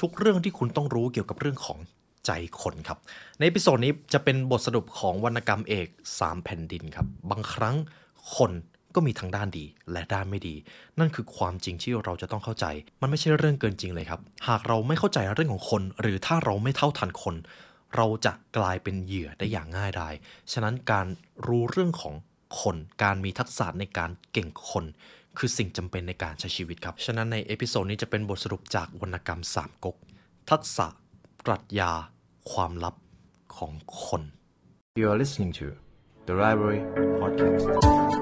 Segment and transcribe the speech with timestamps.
[0.00, 1.78] ทุกเรื่องที่คุณต้องรู้เกี่ยวกับเรื่องของ
[2.26, 2.30] ใจ
[2.62, 2.98] คนครับ
[3.40, 7.76] ในพิโซดนี้จะเป็นบทสรุปของวรรณกรรมเอก 3 แผ่นดินครับ บางครั้ง
[8.36, 8.52] คน
[8.94, 10.54] ก็มีทั้งด้านดีและด้านไม่ดี
[10.98, 12.66] นั่นคือความจริงที่เราจะต้องเข้าใจ
[13.00, 17.34] มันไม่ใช่เรื่องเกินจริงเลยครับ หากเราไม่เข้าใจเรื่องของคน หรือถ้าเราไม่เท่าทันคน
[17.96, 20.14] เราจะกลายเป็นเหยื่อได้อย่างง่ายดาย
[20.52, 21.06] ฉะนั้นการ
[21.46, 22.14] รู้เรื่องของ
[22.60, 24.84] คน การมีทักษะในการเก่งคน
[25.38, 29.96] คือสิ่งจำเป็นในการใช้ชีวิตครับ ฉะนั้นใน episode นี้จะเป็นบทสรุปจากวรรณกรรมสามก๊ก
[30.50, 30.86] ทักษะ
[31.46, 31.92] ปรัชญา
[32.52, 32.94] ความลับ
[33.56, 33.72] ของ
[34.04, 34.22] คน
[35.00, 35.66] You are listening to
[36.28, 36.80] the Library
[37.20, 38.17] Podcast.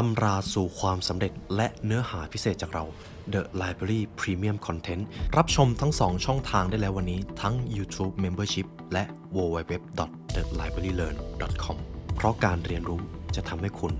[0.00, 2.84] ตำราสู่ความสำเร็จและเนื้อหาพิเศษจากเรา
[3.32, 5.02] The Library Premium Content
[5.36, 9.04] รับชมทั้ง 2 ช่องทางได้แล้ววันนี้ทั้ง YouTube Membership และ
[9.36, 11.76] www.thelibrarylearn.com
[12.16, 13.00] เพราะการเรียนรู้
[13.36, 13.92] จะทำให้คุณ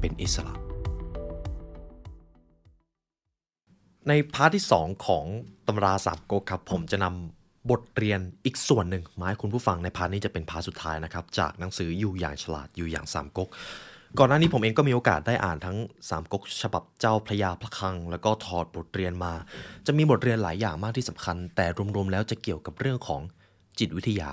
[0.00, 0.54] เป็นอิสระ
[4.08, 5.24] ใน part ที่ 2 ของ
[5.66, 13.48] ตำราสามก๊กครับ ผมจะนำบทเรียนอีกส่วนหนึ่งมาให้คุณผู้ฟังใน part นี้จะเป็น part สุดท้ายนะครับ จากหนังสืออยู่อย่างฉลาดอยู่อย่างสามก๊ก
[14.18, 15.76] ก่อนหน้านี้ผมเองก็มีโอกาสได้อ่านทั้ง
[16.08, 19.32] สามก๊กฉบับเจ้าพระยาพระคลัง แล้วก็ถอดบทเรียนมา
[19.86, 23.20] จะมีบทเรียนหลายอย่างมากที่สำคัญ แต่รวมๆแล้วจะเกี่ยวกับเรื่องของ
[23.78, 24.30] จิตวิทยา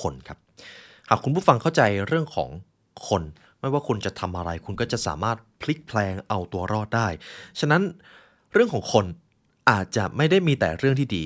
[0.00, 0.38] คนครับ
[1.08, 2.50] หากคุณผู้ฟังเข้าใจเรื่องของ
[3.08, 3.22] คน
[3.60, 7.08] ไม่ว่าคุณจะทำอะไรคุณก็จะสามารถพลิกแพลงเอาตัวรอดได้
[7.60, 7.82] ฉะนั้น
[8.52, 9.04] เรื่องของคน
[9.70, 11.24] อาจจะไม่ได้มีแต่เรื่องที่ดี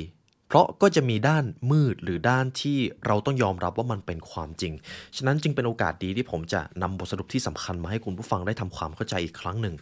[0.55, 4.72] ราะก็จะมีด้านมืดหรือด้านที่เราต้องยอมรับว่ามันเป็นความจริง
[5.16, 9.75] ฉะนั้นจึงเป็นโอกาสดีที่ผมจะนำบทสรุปที่สำคัญมาให้คุณผู้ฟังได้ทำความเข้าใจอีกครั้งหนึ่ง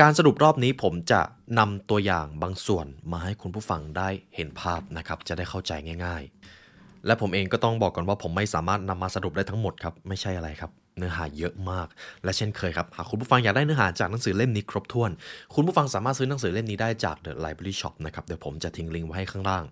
[0.00, 1.20] การสรุปรอบนี้ผมจะ
[1.58, 5.72] นำตัวอย่างบางส่วนมาให้คุณผู้ฟังได้เห็นภาพนะครับจะได้เข้าใจ
[6.04, 6.22] ง่าย
[6.64, 11.86] ๆ และผมเองก็ต้องบอกก่อนว่าผมไม่สามารถนำมาสรุปได้ทั้งหมดครับไม่ใช่อะไรครับ เนื้อหาเยอะมาก
[12.24, 15.10] และเช่นเคยครับ หากคุณผู้ฟังอยากได้เนื้อหาจากหนังสือเล่มนี้ครบถ้วน
[15.54, 19.64] คุณผู้ฟังสามารถซื้อหนังสือเล่มนี้ได้จาก The Library Shop นะครับ เดี๋ยวผมจะทิ้งลิงก์ไว้ให้ข้างล่าง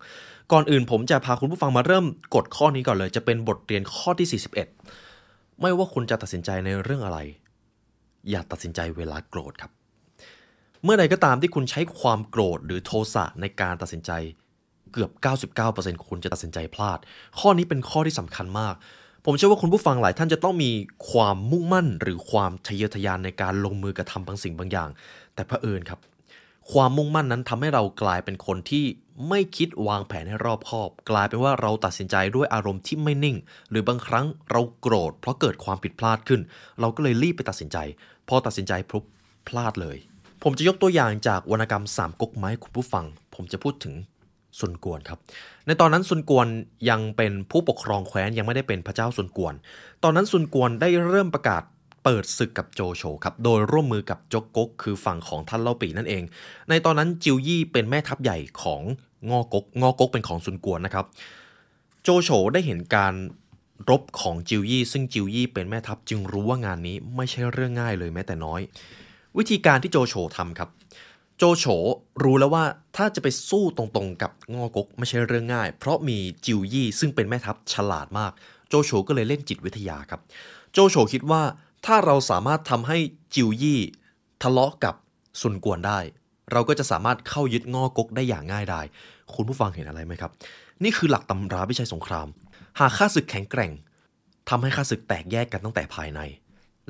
[0.53, 2.05] ก่อนอื่นผมจะพาคุณผู้ฟังมาเริ่ม
[2.35, 4.43] กดข้อนี้ก่อนเลย จะเป็นบทเรียนข้อที่
[4.93, 7.19] 41 ไม่ว่าคุณจะตัดสินใจในเรื่องอะไร
[8.31, 9.73] อย่าตัดสินใจเวลาโกรธครับ
[10.85, 14.13] เมื่อใดก็ตามที่คุณใช้ความโกรธหรือโทสะในการตัดสินใจ
[14.93, 15.11] เกือบ
[15.59, 16.99] 99%คุณจะตัดสินใจพลาด
[17.39, 18.75] ข้อนี้เป็นข้อที่สำคัญมาก
[19.29, 20.71] ผมเชื่อว่าคุณผู้ฟังหลายท่านจะต้องมี
[21.11, 24.89] ความมุ่งมั่น หรือความทะเยอทะยานในการลงมือกระทำบางสิ่งบางอย่าง
[25.35, 26.01] แต่เผอิญครับ
[26.73, 28.85] ความมุ่งมั่นนั้นทำให้เรากลายเป็นคนที่
[29.29, 33.37] ไม่คิดวางแผนให้รอบคอบ กลายเป็นว่าเราตัดสินใจด้วยอารมณ์ที่ไม่นิ่ง
[33.71, 36.41] หรือบางครั้งเราโกรธ เพราะเกิดความผิดพลาดขึ้น
[36.81, 37.79] เราก็เลยรีบไปตัดสินใจ
[38.29, 39.05] พอตัดสินใจพุบ
[39.49, 39.97] พลาดเลย
[40.43, 43.05] ผมจะยกตัวอย่างจากวรรณกรรมสามก๊กไม้คุณผู้ฟัง
[43.35, 43.95] ผมจะพูดถึง
[44.59, 45.19] ซุนกวนครับ
[45.67, 46.49] ในตอนนั้นซุนกวน
[46.91, 49.55] ยังเป็นผู้ปกครองแคว้นยังไม่ได้เป็นพระเจ้าซุนกวน
[50.03, 51.63] ตอนนั้นซุนกวนได้เริ่มประกาศ
[52.05, 56.23] เปิดศึกกับโจโฉครับ โดยร่วมมือกับจกกกคือฝั่งของท่านเล่าปีนั่นเอง
[56.69, 58.83] ในตอนนั้นจิวยี่เป็นแม่ทัพใหญ่ของ
[59.31, 61.07] งอกก งอกกเป็นของซุนกวนนะครับ
[62.03, 63.15] โจโฉได้เห็นการ
[63.91, 68.61] รบของจิวยี่ ซึ่งจิวยี่เป็นแม่ทัพจึงรู้ว่างานนี้ไม่ใช่เรื่องง่ายเลยแม้แต่น้อย
[69.39, 70.69] วิธีการที่โจโฉทำครับ
[71.39, 71.65] โจโฉ
[72.23, 72.65] รู้แล้วว่า
[72.97, 78.33] ถ้าจะไปสู้ตรงๆกับงอกกไม่ใช่เรื่องง่าย เพราะมีจิวยี่ซึ่งเป็นแม่ทัพฉลาดมาก
[78.69, 80.21] โจโฉก็เลยเล่นจิตวิทยาครับ
[80.73, 81.43] โจโฉคิดว่า
[81.87, 82.99] ถ้าเราสามารถทำให้
[83.35, 83.81] จิวยี่
[84.43, 84.95] ทะเลาะกับ
[85.41, 85.99] ซุนกวนได้
[86.53, 88.87] เราก็จะสามารถเข้ายึดงอกกได้อย่างง่ายดาย
[89.35, 90.31] คุณผู้ฟังเห็นอะไรไหมครับ
[90.85, 92.29] นี่คือหลักตำราวิชัยสงคราม
[92.79, 93.73] หากข้าศึกแข็งแกร่ง
[94.49, 96.21] ทำให้ข้าศึกแตกแยกกันตั้งแต่ภายใน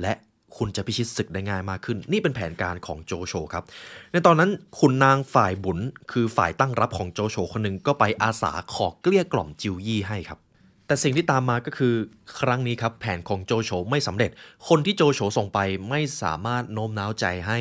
[0.01, 0.13] และ
[0.57, 3.65] คุณจะพิชิตศึกได้ง่ายมากขึ้น นี่เป็นแผนการของโจโฉครับ
[4.13, 5.79] ในตอนนั้นขุนนางฝ่ายบุญ
[6.13, 10.39] คือฝ่ายตั้งรับของโจโฉคนหนึ่งก็ไปอาสาขอเกลี้ยกล่อมจิวยี่ให้ครับ
[10.87, 11.95] แต่สิ่งที่ตามมาก็คือ
[12.41, 14.31] ครั้งนี้ครับ แผนของโจโฉไม่สำเร็จ
[14.69, 15.59] คนที่โจโฉส่งไป
[15.91, 17.59] ไม่สามารถโน้มน้าวใจให้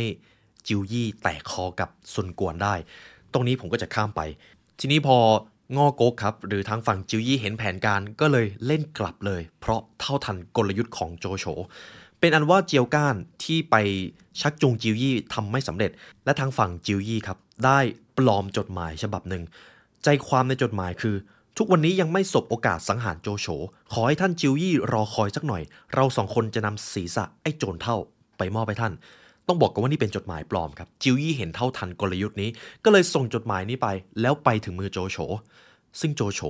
[0.68, 2.76] จิวยี่แตกคอกับซุนกวนได้
[3.34, 4.22] ตรงนี้ผมก็จะข้ามไป
[4.80, 5.18] ทีนี้พอ
[5.78, 11.46] งอโกกครับ หรือทางฝั่งจิวยี่เห็นแผนการก็เลยเล่นกลับเลย เพราะเท่าทันกลยุทธ์ของโจโฉ
[12.20, 13.76] เป็นอันว่าเจียวก้านที่ไป
[14.42, 15.92] ชักจูงจิวยี่ทำไม่สำเร็จ
[16.26, 17.80] และทางฝั่งจิวยี่ครับ ได้
[18.18, 19.44] ปลอมจดหมายฉบับหนึ่ง
[20.04, 21.16] ใจความในจดหมายคือ
[21.58, 23.48] ทุกวันนี้ยังไม่สบโอกาสสังหารโจโฉ
[23.94, 25.62] ขอให้ท่านจิวยี่รอคอยสักหน่อย
[25.94, 27.98] เราสองคนจะนำศีรษะไอ้โจรเท่า
[28.38, 28.94] ไปมอบให้ท่าน
[29.48, 32.50] ต้องบอกกันว่านี่เป็นจดหมายปลอมครับ จิวยี่เห็นเท่าทันกลยุทธ์นี้
[32.84, 33.88] ก็เลยส่งจดหมายนี้ไป
[34.22, 35.18] แล้วไปถึงมือโจโฉ
[36.00, 36.42] ซึ่งโจโฉ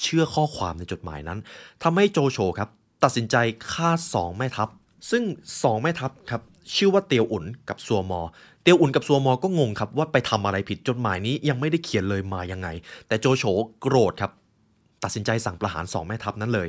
[0.00, 1.38] เชื่อข้อความในจดหมายนั้น
[1.82, 2.68] ทำให้โจโฉครับ
[3.04, 3.36] ตัดสินใจ
[3.72, 4.68] ฆ่าสองแม่ทัพ
[5.10, 5.22] ซึ่ง
[5.62, 6.42] สองแม่ทัพครับ
[6.76, 8.20] ชื่อว่าเตียวอุ่นกับซัวมอ
[8.62, 12.68] เตียวอุ่นกับซัวมอก็งงครับว่าไปทำอะไรผิดจดหมายนี้ยังไม่ได้เขียนเลยมายังไง
[13.08, 13.44] แต่โจโฉ
[13.80, 14.32] โกรธครับ
[15.04, 16.68] ตัดสินใจสั่งประหารสองแม่ทัพนั้นเลย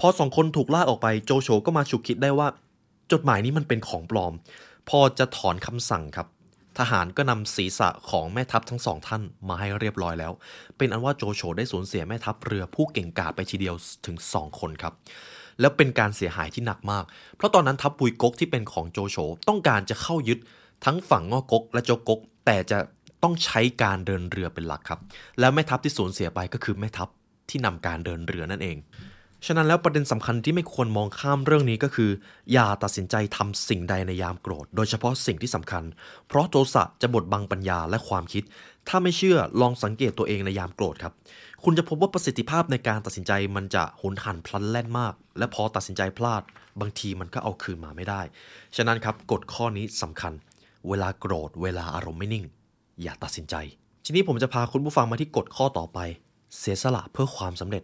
[0.00, 2.48] พอสองคนถูกล่าออกไปโจโฉก็มาฉุกคิดได้ว่า
[3.12, 4.32] จดหมายนี้มันเป็นของปลอม
[4.88, 6.28] พอจะถอนคำสั่งครับ
[6.78, 10.32] ทหารก็นำศีรษะของแม่ทัพทั้งสองท่านมาให้เรียบร้อยแล้ว
[10.78, 13.74] เป็นอันว่าโจโฉได้สูญเสียแม่ทัพเรือผู้เก่งกาจไปทีเดียว
[14.06, 14.92] ถึง2คนครับ
[15.62, 17.04] แล้วเป็นการเสียหายที่หนักมาก
[17.36, 19.16] เพราะตอนนั้นทัพปุยกกที่เป็นของโจโฉ
[19.48, 20.38] ต้องการจะเข้ายึด
[20.84, 22.78] ทั้งฝั่งงอกกและโจกก แต่จะ
[23.22, 25.00] ต้องใช้การเดินเรือเป็นหลักครับ
[25.40, 27.08] แล้วแม่ทัพที่สูญเสียไปก็คือแม่ทัพ
[27.48, 28.78] ที่นำการเดินเรือนั่นเอง
[29.46, 32.10] ฉะนั้นแล้วประเด็นสำคัญที่ไม่ควรมองข้ามเรื่องนี้ก็คือ
[32.52, 35.84] อย่าตัดสินใจทำสิ่งใดในยามโกรธ โดยเฉพาะสิ่งที่สำคัญ
[36.28, 38.42] เพราะโทสะจะบดบังปัญญาและความคิด
[38.88, 41.12] ถ้าไม่เชื่อลองสังเกตตัวเองในยามโกรธครับ
[41.64, 46.42] คุณจะพบว่าประสิทธิภาพในการตัดสินใจมันจะหุนหันพลันแล่นมาก และพอตัดสินใจพลาด
[46.80, 48.20] บางทีมันก็เอาคืนมาไม่ได้
[48.76, 50.32] ฉะนั้นครับกฎข้อนี้สำคัญ
[50.88, 52.44] เวลาโกรธ เวลาอารมณ์ไม่นิ่ง
[53.02, 53.54] อย่าตัดสินใจ
[54.04, 55.98] ทีนี้ผมจะพาคุณผู้ฟังมาที่กฎข้อต่อไป
[56.58, 57.82] เสียสละเพื่อความสำเร็จ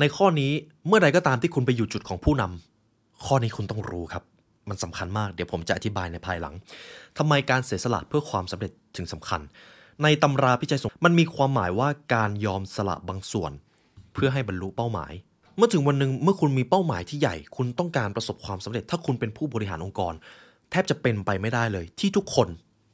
[0.00, 0.52] ในข้อนี้
[0.86, 4.24] เมื่อใดก็ตามที่คุณไปอยู่จุดของผู้นำข้อนี้คุณต้องรู้ครับ
[4.68, 6.54] มันสำคัญมากเดี๋ยวผมจะอธิบายในภายหลัง
[7.18, 9.40] ทำไมการเสียสละเพื่อความสำเร็จถึงสำคัญ
[10.02, 13.52] ในตำราพิจัยสงมันมีความหมายว่าการยอมสละบางส่วน
[14.14, 15.12] เพื่อให้บรรลุเป้าหมาย
[15.56, 20.14] เมื่อถึงวันหนึ่งเมื่อคุณมีเป้าหมายที่ใหญ่ คุณต้องการประสบความสำเร็จ ถ้าคุณเป็นผู้บริหารองค์กร
[20.70, 22.48] แทบจะเป็นไปไม่ได้เลย ที่ทุกคน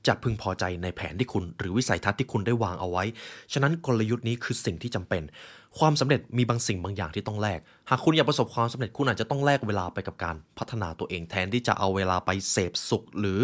[0.06, 3.05] จะพึงพอใจในแผนที่คุณ หรือวิสัยทัศน์ที่คุณได้วางเอาไว้
[3.52, 5.22] ฉะนั้นกลยุทธ์นี้คือสิ่งที่จำเป็น
[5.78, 7.60] ความสำเร็จมีบางสิ่งบางอย่างที่ต้องแลก
[7.90, 13.40] หากคุณอยากประสบความสำเร็จคุณอาจจะต้องแลกเวลาไปกับการพัฒนาตัวเองแทนที่จะเอาเวลาไปเสพสุข หรือ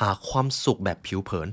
[0.00, 1.48] หาความสุขแบบผิวเผิน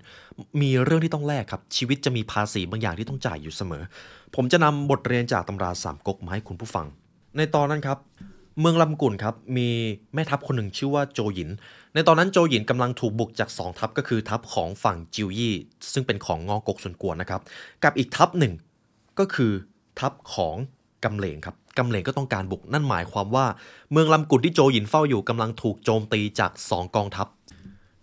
[0.62, 3.84] มีเรื่องที่ต้องแลกครับ ชีวิตจะมีภาษีบางอย่างที่ต้องจ่ายอยู่เสมอ
[4.36, 6.86] ผมจะนำบทเรียนจากตำราสามก๊กมาให้คุณผู้ฟัง
[7.38, 7.98] ในตอนนั้นครับ
[8.60, 9.70] เมืองลำกุนครับมี
[10.14, 11.50] แม่ทัพคนหนึ่งชื่อว่าโจหยิน
[11.94, 15.56] ในตอนนั้นโจหยินกำลังถูกบุกจาก 2 ทัพก็คือทัพของฝั่งจิวยี่
[15.94, 17.42] ซึ่งเป็นของงอกกส่วนกวนนะครับ
[17.84, 18.54] กับอีกทัพหนึ่ง
[19.20, 19.52] ก็คือ
[20.00, 20.56] ทัพของ
[21.06, 23.46] กำเหลงครับกำเหลงก็ต้องการบุกนั่นหมายความว่า
[23.92, 27.28] เมืองลำกุนที่โจหยินเฝ้าอยู่กำลังถูกโจมตีจาก 2 กองทัพ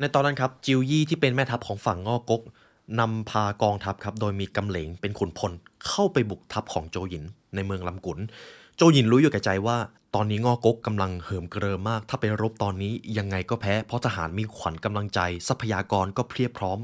[0.01, 2.43] ในตอนนั้นครับจิวยี่ที่เป็นแม่ทัพของฝั่งงอกก
[3.01, 5.53] นำพากองทัพครับโดยมีกำเหลงเป็นขุนพล
[5.87, 8.19] เข้าไปบุกทัพของโจหยินในเมืองลำกุน
[8.77, 9.77] โจหยินรู้อยู่แก่ใจว่า
[10.15, 16.79] ตอนนี้งอกกกำลังเหิมเกริมมาก ถ้าไปรบตอนนี้ยังไงก็แพ้ เพราะทหารมีขวัญกำลังใจ ทรัพยากรก็เพียบพร้อม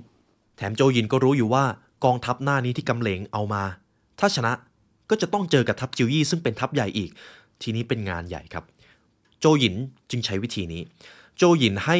[0.56, 1.64] แถมโจหยินก็รู้อยู่ว่า
[2.04, 3.62] กองทัพหน้านี้ที่กำเหลงเอามา
[4.20, 4.52] ถ้าชนะ
[5.12, 7.10] ก็จะต้องเจอกับทัพจิวยี่ซึ่งเป็นทัพใหญ่อีก
[7.62, 8.64] ทีนี้เป็นงานใหญ่ครับ
[9.40, 9.74] โจหยิน
[10.10, 10.82] จึงใช้วิธีนี้
[11.36, 11.96] โจหยินให้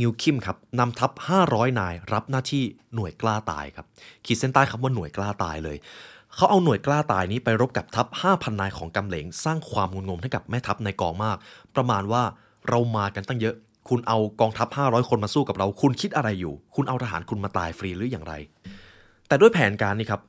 [0.00, 1.10] นิวคิมครับนำทัพ
[1.44, 2.62] 500 นายรับหน้าที่
[2.94, 3.86] หน่วยกล้าตายครับ
[4.24, 5.76] ขีดเส้นใต้คำว่าหน่วยกล้าตายเลย
[6.34, 11.36] เขาเอาหน่วยกล้าตายนี้ไปรบกับทัพ 5,000 นายของกำเหลง สร้างความงุนงงให้กับแม่ทัพในกองมาก
[11.76, 12.22] ประมาณว่า
[12.68, 13.54] เรามากันตั้งเยอะ
[13.88, 18.34] คุณเอากองทัพ 500 คนมาสู้กับเรา คุณคิดอะไรอยู่ คุณเอาทหารคุณมาตายฟรีหรืออย่างไร
[19.28, 20.20] แต่ด้วยแผนการนี้ครับ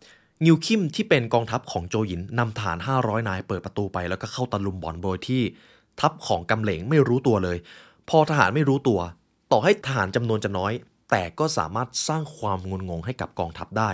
[0.43, 5.41] นิวคิมที่เป็นกองทัพของโจหยินนำทหาร500 นายเปิดประตูไปแล้วก็เข้าตะลุมบอลโดยที่
[5.99, 7.57] ทัพของกำเหลงไม่รู้ตัวเลย
[8.09, 8.99] พอทหารไม่รู้ตัว
[9.51, 10.73] ต่อให้ทหารจำนวนจะน้อย
[11.11, 13.89] แต่ก็สามารถสร้างความงุนงงให้กับกองทัพได้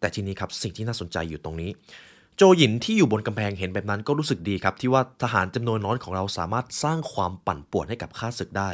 [0.00, 1.70] แต่ทีนี้ครับสิ่งที่น่าสนใจอยู่ตรงนี้
[2.36, 8.70] โจหยินที่อยู่บนกำแพงเห็นแบบนั้นก็รู้สึกดีครับ ที่ว่าทหารจำนวนน้อยของเราสามารถสร้างความปั่นป่วนให้กับข้าศึกได้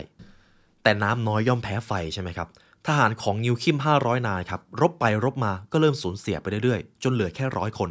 [0.82, 2.48] แต่น้ำน้อยย่อมแพ้ไฟใช่ไหมครับ
[2.88, 7.90] ทหารของนิวคิม 500 นายครับ รบไปรบมาก็เริ่มสูญเสียไปเรื่อยๆ จนเหลือแค่ร้อยคน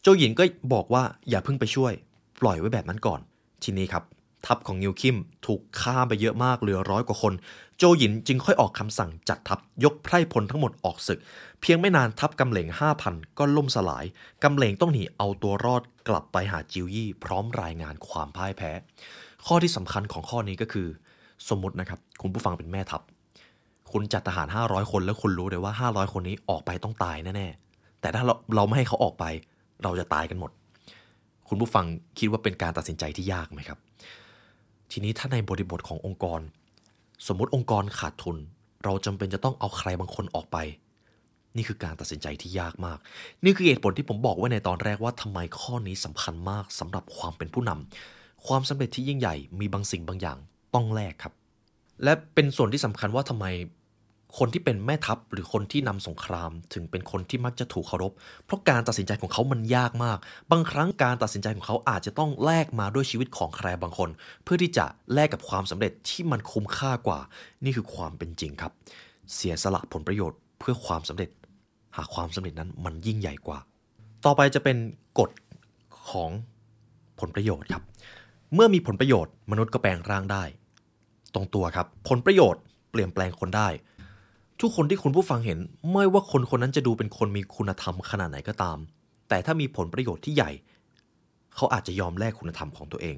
[0.00, 1.92] โจหยินก็บอกว่าอย่าเพิ่งไปช่วย
[2.40, 3.20] ปล่อยไว้แบบนั้นก่อน
[3.62, 4.04] ทีนี้ครับ
[4.46, 7.32] ทัพของนิวคิมถูกฆ่าไปเยอะมากเหลือร้อยกว่าคน
[7.78, 11.18] โจหยินจึงค่อยออกคำสั่งจัดทัพยกไพร่พลทั้งหมดออกศึก
[11.60, 12.68] เพียงไม่นานทัพกำเหลง
[13.02, 14.04] 5,000 ก็ล่มสลาย
[14.44, 18.70] กำเหลงต้องหนีเอาตัวรอดกลับไปหาจิวยี่ พร้อมรายงานความพ่ายแพ้
[19.46, 20.86] ข้อที่สำคัญของข้อนี้ก็คือ
[21.48, 23.02] สมมตินะครับคุณผู้ฟังเป็นแม่ทัพ
[23.92, 29.24] คุณจัดทหาร 500 คนแล้วคุณรู้เลยว่า 500 คนนี้ออกไปต้องตายแน่ๆ แต่ถ้าเราเราไม่ให้เขาออกไป
[29.82, 30.50] เราจะตายกันหมด
[31.48, 31.84] คุณผู้ฟัง
[32.18, 33.78] คิดว่าเป็นการตัดสินใจที่ยากไหมครับ
[34.90, 36.40] ทีนี้ถ้าในบริบทขององค์กร
[37.26, 38.36] สมมุติองค์กรขาดทุน
[38.84, 40.56] เราจำเป็นจะต้องเอาใครบางคนออกไป
[41.56, 42.98] นี่คือการตัดสินใจที่ยากมาก
[43.44, 50.38] นี่คือเหตุผลที่ผมบอกไว้ในตอนแรกว่าทำไมข้อนี้สำคัญมากสำหรับความเป็นผู้นำความสำเร็จที่ยิ่งใหญ่มีบางสิ่งบางอย่าง
[50.74, 51.32] ต้องแลกครับ
[52.04, 53.46] และเป็นส่วนที่สำคัญว่าทำไม
[54.38, 58.12] คนที่เป็นแม่ทัพหรือคนที่นำสงคราม ถึงเป็นคนที่มักจะถูกเคารพ
[58.44, 60.18] เพราะการตัดสินใจของเขามันยากมาก
[60.50, 64.08] บางครั้งการตัดสินใจของเขาอาจจะต้องแลกมาด้วยชีวิตของใครบางคน
[64.44, 64.84] เพื่อที่จะ
[65.14, 67.20] แลกกับความสำเร็จที่มันคุ้มค่ากว่า
[67.64, 68.72] นี่คือความเป็นจริงครับ
[69.34, 71.30] เสียสละผลประโยชน์เพื่อความสำเร็จ
[71.96, 73.58] หากความสำเร็จนั้นมันยิ่งใหญ่กว่า
[74.24, 74.76] ต่อไปจะเป็น
[75.18, 75.30] กฎ
[76.10, 76.30] ของ
[77.20, 77.82] ผลประโยชน์ครับ
[78.54, 80.44] เมื่อมีผลประโยชน์ มนุษย์ก็แปลงร่างได้
[81.36, 83.68] ตรงตัวครับ ผลประโยชน์เปลี่ยนแปลงคนได้
[84.60, 85.58] ทุกคนที่คุณผู้ฟังเห็น
[85.92, 88.78] ไม่ว่าคนคนนั้นจะดูเป็นคนมีคุณธรรมขนาดไหนก็ตาม
[89.28, 90.50] แต่ถ้ามีผลประโยชน์ที่ใหญ่
[91.54, 93.16] เขาอาจจะยอมแลกคุณธรรมของตัวเอง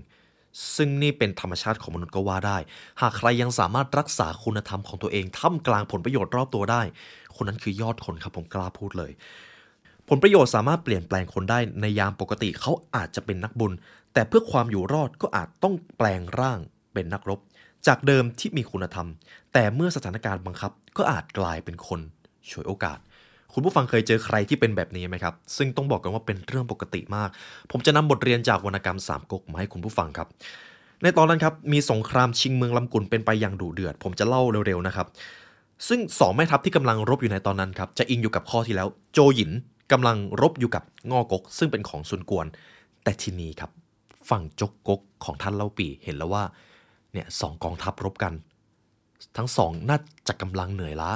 [0.76, 2.58] ซึ่งนี่เป็นธรรมชาติของมนุษย์ก็ว่าได้
[3.00, 6.82] หากใครยังสามารถรักษาคุณธรรมของตัวเองท่ามกลางผลประโยชน์รอบตัวได้
[7.36, 9.10] คนนั้นคือยอดคนครับผมกล้าพูดเลย
[10.08, 13.72] ผลประโยชน์สามารถเปลี่ยนแปลงคนได้ในยามปกติเขาอาจจะเป็นนักบุญ
[14.12, 16.58] แต่เพื่อความอยู่รอดก็อาจต้องแปลงร่าง
[16.92, 17.40] เป็นนักรบ
[17.88, 19.08] จากเดิมที่มีคุณธรรม
[19.52, 22.00] แต่เมื่อสถานการณ์บังคับ ก็อาจกลายเป็นคน
[22.50, 22.98] ฉวยโอกาส
[23.54, 27.28] คุณผู้ฟังเคยเจอใครที่เป็นแบบนี้ไหมครับ ซึ่งต้องบอกกันว่าเป็นเรื่องปกติมาก
[27.70, 30.28] ผมจะนำบทเรียนจากวรรณกรรมสามก๊กมาให้คุณผู้ฟังครับ
[31.02, 35.06] ในตอนนั้นครับมีสงครามชิงเมืองลำกุนเป็นไปอย่างดุเดือด ผมจะเล่าเร็วๆนะครับ
[35.88, 39.50] ซึ่งสองแม่ทัพที่กำลังรบอยู่ในตอนนั้นครับจะอิงอยู่กับข้อที่แล้ว โจหยิน
[39.92, 42.46] กำลังรบอยู่กับงอกก ซึ่งเป็นของซุนกวน
[43.04, 43.70] แต่ทีนี้ครับ
[44.30, 46.44] ฝั่งจกกกของท่านเล่าปีเห็นแล้วว่า
[47.12, 48.32] เนี่ยสองกองทัพรบกัน
[49.36, 49.98] ทั้งสองน่า
[50.28, 51.10] จะกำลังเหนื่อยล้า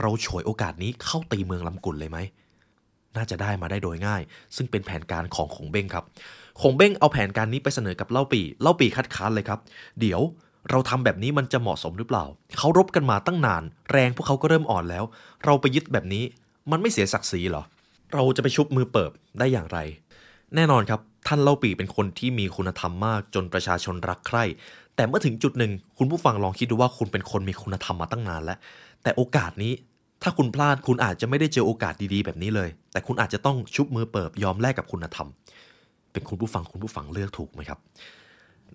[0.00, 2.18] เราฉวยโอกาสนี้เข้าตีเมืองลำกุนเลยไหม
[3.16, 4.22] น่าจะได้มาได้โดยง่าย
[4.56, 6.04] ซึ่งเป็นแผนการของขงเบ้งครับ
[6.60, 9.58] ขงเบ้งเอาแผนการนี้ไปเสนอกับเล่าปีเล่าปีคัดค้านเลยครับ
[10.00, 10.20] เดี๋ยว
[10.70, 12.24] เราทำแบบนี้มันจะเหมาะสมหรือเปล่า
[12.58, 15.04] เขารบกันมาตั้งนาน แรงพวกเขาก็เริ่มอ่อนแล้ว
[15.44, 16.24] เราไปยึดแบบนี้
[16.70, 17.62] มันไม่เสียศักดิ์ศรีเหรอ
[18.14, 19.78] เราจะไปชุบมือเปิบได้อย่างไร
[20.54, 24.44] แน่นอนครับ ท่านเล่าปีเป็นคนที่มีคุณธรรมมากจนประชาชนรักใคร่
[24.96, 28.58] แต่เมื่อถึงจุดหนึ่งคุณผู้ฟังลองคิดดูว่าคุณเป็นคนมีคุณธรรมมาตั้งนานแล้ว
[29.02, 29.72] แต่โอกาสนี้
[30.22, 35.28] ถ้าคุณพลาดคุณอาจจะไม่ได้เจอโอกาสดีๆ แบบนี้เลย แต่คุณอาจจะต้องชุบมือเปิบยอมแลกกับคุณธรรม
[36.12, 37.78] เป็นคุณผู้ฟังคุณผู้ฟังเลือกถูกไหมครับ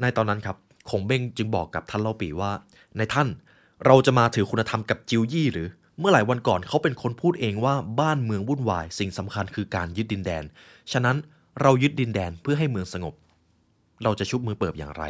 [0.02, 0.58] ในตอนนั้นครับ
[0.90, 2.52] คงเบ้งจึงบอกกับท่านเล่าปีว่า
[2.98, 3.28] ในท่าน
[3.86, 5.68] เราจะมาถือคุณธรรมกับจิวยี่หรือ
[6.00, 10.44] เมื่อหลายวันก่อนเขาเป็นคนพูดเองว่าบ้านเมืองวุ่นวาย สิ่งสำคัญคือการยึดดินแดน
[10.92, 11.18] ฉะนั้น
[11.62, 13.14] เรายึดดินแดนเพื่อให้เมืองสงบ
[14.04, 15.04] เราจะชุบมือเปิบอย่างไร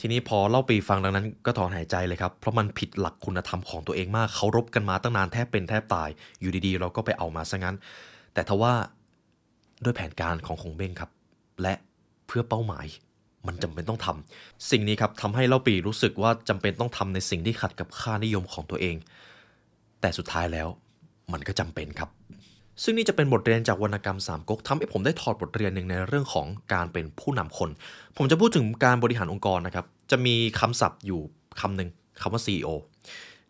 [0.00, 6.08] ทีนี้พอเล่าปีฟังดังนั้นก็ถอนหายใจเลยครับ เพราะมันผิดหลักคุณธรรมของตัวเองมากเขารบกันมาตั้งนานแทบเป็นแทบตาย
[6.40, 7.76] อยู่ดีๆ เราก็ไปเอามาซะงั้น
[8.34, 8.72] แต่ทว่า
[9.84, 11.10] ด้วยแผนการของคงเบ้งครับ
[11.62, 11.74] และ
[12.26, 12.86] เพื่อเป้าหมาย
[13.46, 18.96] มันจำเป็นต้องทำสิ่งนี้ครับทำให้เล่าปีรู้สึกว่าจำเป็นต้องทำในสิ่งที่ขัดกับค่านิยมของตัวเอง
[20.00, 20.68] แต่สุดท้ายแล้ว
[21.32, 22.10] มันก็จำเป็นครับ
[22.82, 27.70] ซึ่งนี่จะเป็นบทเรียนจากวรรณกรรมสามก๊กทำให้ผมได้ถอดบทเรียนหนึ่งในเรื่องของการเป็นผู้นำคน
[28.16, 31.20] ผมจะพูดถึงการบริหารองค์กรนะครับ จะมีคำศัพท์อยู่
[31.60, 31.88] คำหนึ่ง
[32.20, 32.68] คำว่า CEO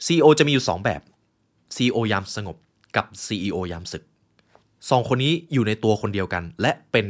[0.07, 1.01] CEO จะมีอยู่ 2 แบบ
[1.77, 2.57] CEO ยามสงบ
[2.97, 4.03] กับ CEO ยามศึก
[4.91, 7.07] สองคนนี้อยู่ในตัวคนเดียวกัน และเป็น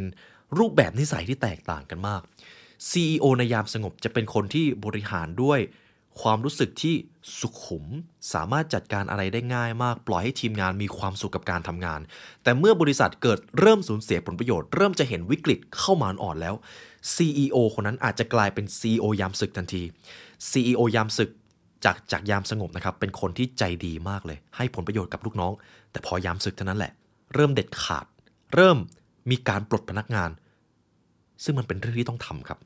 [0.58, 2.22] รูปแบบนิสัยที่แตกต่างกันมาก
[2.90, 5.60] CEO ในยามสงบจะเป็นคนที่บริหารด้วย
[6.22, 6.94] ความรู้สึกที่
[7.38, 7.84] สุขุม
[8.32, 12.00] สามารถจัดการอะไรได้ง่ายมาก ปล่อยให้ทีมงานมีความสุขกับการทำงาน
[12.42, 16.54] แต่เมื่อบริษัทเกิดเริ่มสูญเสียผลประโยชน์ เริ่มจะเห็นวิกฤตเข้ามาอ่อนแล้ว
[17.14, 19.82] CEO คนนั้นอาจจะกลายเป็น CEO ยามศึกทันที
[20.50, 21.30] CEO ยามศึก
[21.84, 25.52] จากจากยามสงบนะครับ เป็นคนที่ใจดีมากเลย ให้ผลประโยชน์กับลูกน้อง
[25.90, 26.92] แต่พอยามศึกเท่านั้นแหละ
[27.34, 28.06] เริ่มเด็ดขาด
[28.54, 28.78] เริ่ม
[29.30, 30.30] มีการปลดพนักงาน
[31.42, 32.58] ซึ่งมันเป็นเรื่องที่ต้องทำครับ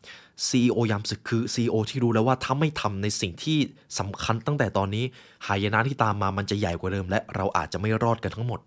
[0.48, 3.58] CEO ยามศึกคือ CEO ที่รู้แล้วว่าถ้าไม่ทำในสิ่งที่
[3.98, 5.04] สำคัญตั้งแต่ตอนนี้
[5.46, 8.60] หายนะที่ตามมามันจะใหญ่กว่าเดิม และเราอาจจะไม่รอดกันทั้งหมด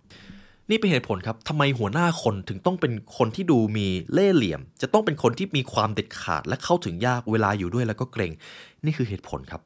[0.69, 8.31] นี่เป็นเหตุผลครับทำไมหัวหน้าคนถึงต้องเป็นคนที่ดูมีเล่ห์เหลี่ยม จะต้องเป็นคนที่มีความเด็ดขาดและเข้าถึงยากเวลาอยู่ด้วยแล้วก็เกรง
[8.85, 9.61] นี่คือเหตุผลครับ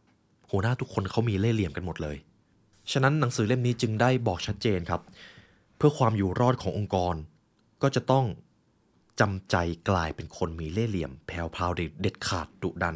[0.52, 2.18] หัวหน้าทุกคนเขามีเล่ห์เหลี่ยมกันหมดเลย
[2.92, 5.02] ฉะนั้นหนังสือเล่มนี้จึงได้บอกชัดเจนครับ
[5.78, 7.16] เพื่อความอยู่รอดขององค์กร
[7.82, 8.26] ก็จะต้อง
[9.20, 9.56] จำใจ
[9.90, 12.96] กลายเป็นคนมีเล่ห์เหลี่ยมแผ่วพาวเด็ดขาดดุดัน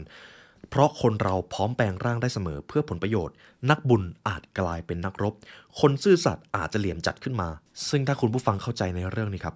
[0.69, 3.35] เพราะคนเราพร้อมแปลงร่างได้เสมอเพื่อผลประโยชน์
[3.69, 5.33] นักบุญอาจกลายเป็นนักรบ
[5.79, 7.49] คนซื่อสัตย์อาจจะเหลี่ยมจัดขึ้นมา
[7.89, 9.55] ซึ่งถ้าคุณผู้ฟังเข้าใจในเรื่องนี้ครับ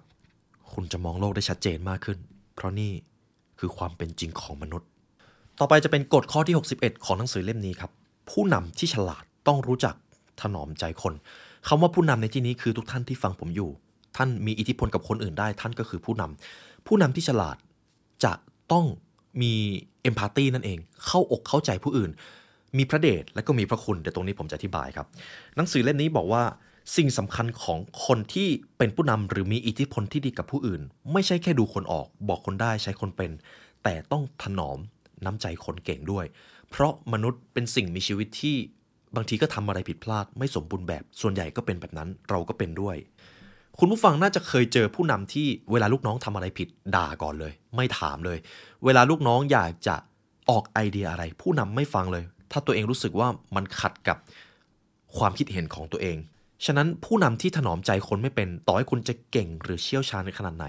[0.72, 2.18] คุณจะมองโลกได้ชัดเจนมากขึ้น
[2.54, 2.92] เพราะนี่
[3.58, 4.88] คือความเป็นจริงของมนุษย์
[5.58, 7.90] ต่อไปจะเป็นกฎข้อที่ 61 ของหนังสือเล่มนี้ครับ
[8.30, 9.94] ผู้นำที่ฉลาดต้องรู้จัก
[10.40, 11.14] ถนอมใจคน
[11.68, 13.70] คำว่าผู้นำในที่นี้คือทุกท่านที่ฟังผมอยู่
[14.16, 17.56] ท่านมีอิทธิพลกับคนอื่นได้ ท่านก็คือผู้นำผู้นำที่ฉลาด
[18.24, 18.32] จะ
[18.72, 18.86] ต้อง
[19.42, 19.52] มี
[20.02, 22.10] เอมพัตตีนั่นเอง เข้าอกเข้าใจผู้อื่น
[22.78, 25.06] มีพระเดชและก็มีพระคุณเดี๋ยวตรงนี้ผมจะอธิบายครับ
[25.56, 26.42] หนังสือเล่มนี้บอกว่า
[26.96, 33.30] สิ่งสำคัญของคนที่เป็นผู้นำหรือมีอิทธิพลที่ดีกับผู้อื่น ไม่ใช่แค่ดูคนออก บอกคนได้ใช้คนเป็น
[33.84, 34.78] แต่ต้องถนอม
[35.24, 36.24] น้ำใจคนเก่งด้วย
[36.70, 38.56] เพราะมนุษย์เป็นสิ่งมีชีวิตที่
[39.16, 42.96] บางทีก็ทำอะไรผิดพลาด ไม่สมบูรณ์แบบ ส่วนใหญ่ก็เป็นแบบนั้นเราก็เป็นด้วย
[43.78, 48.38] คุณผู้ฟังน่าจะเคยเจอผู้นำที่เวลาลูกน้องทำอะไรผิดด่าก่อนเลย ไม่ถามเลย
[48.84, 49.96] เวลาลูกน้องอยากจะ
[50.50, 54.16] ออกไอเดียอะไร ผู้นำไม่ฟังเลย ถ้าตัวเองรู้สึกว่ามันขัดกับ
[55.16, 56.16] ความคิดเห็นของตัวเอง
[56.64, 60.66] ฉะนั้นผู้นำที่ถนอมใจคนไม่เป็น ต่อให้คุณจะเก่งหรือเชี่ยวชาญในขนาดไหน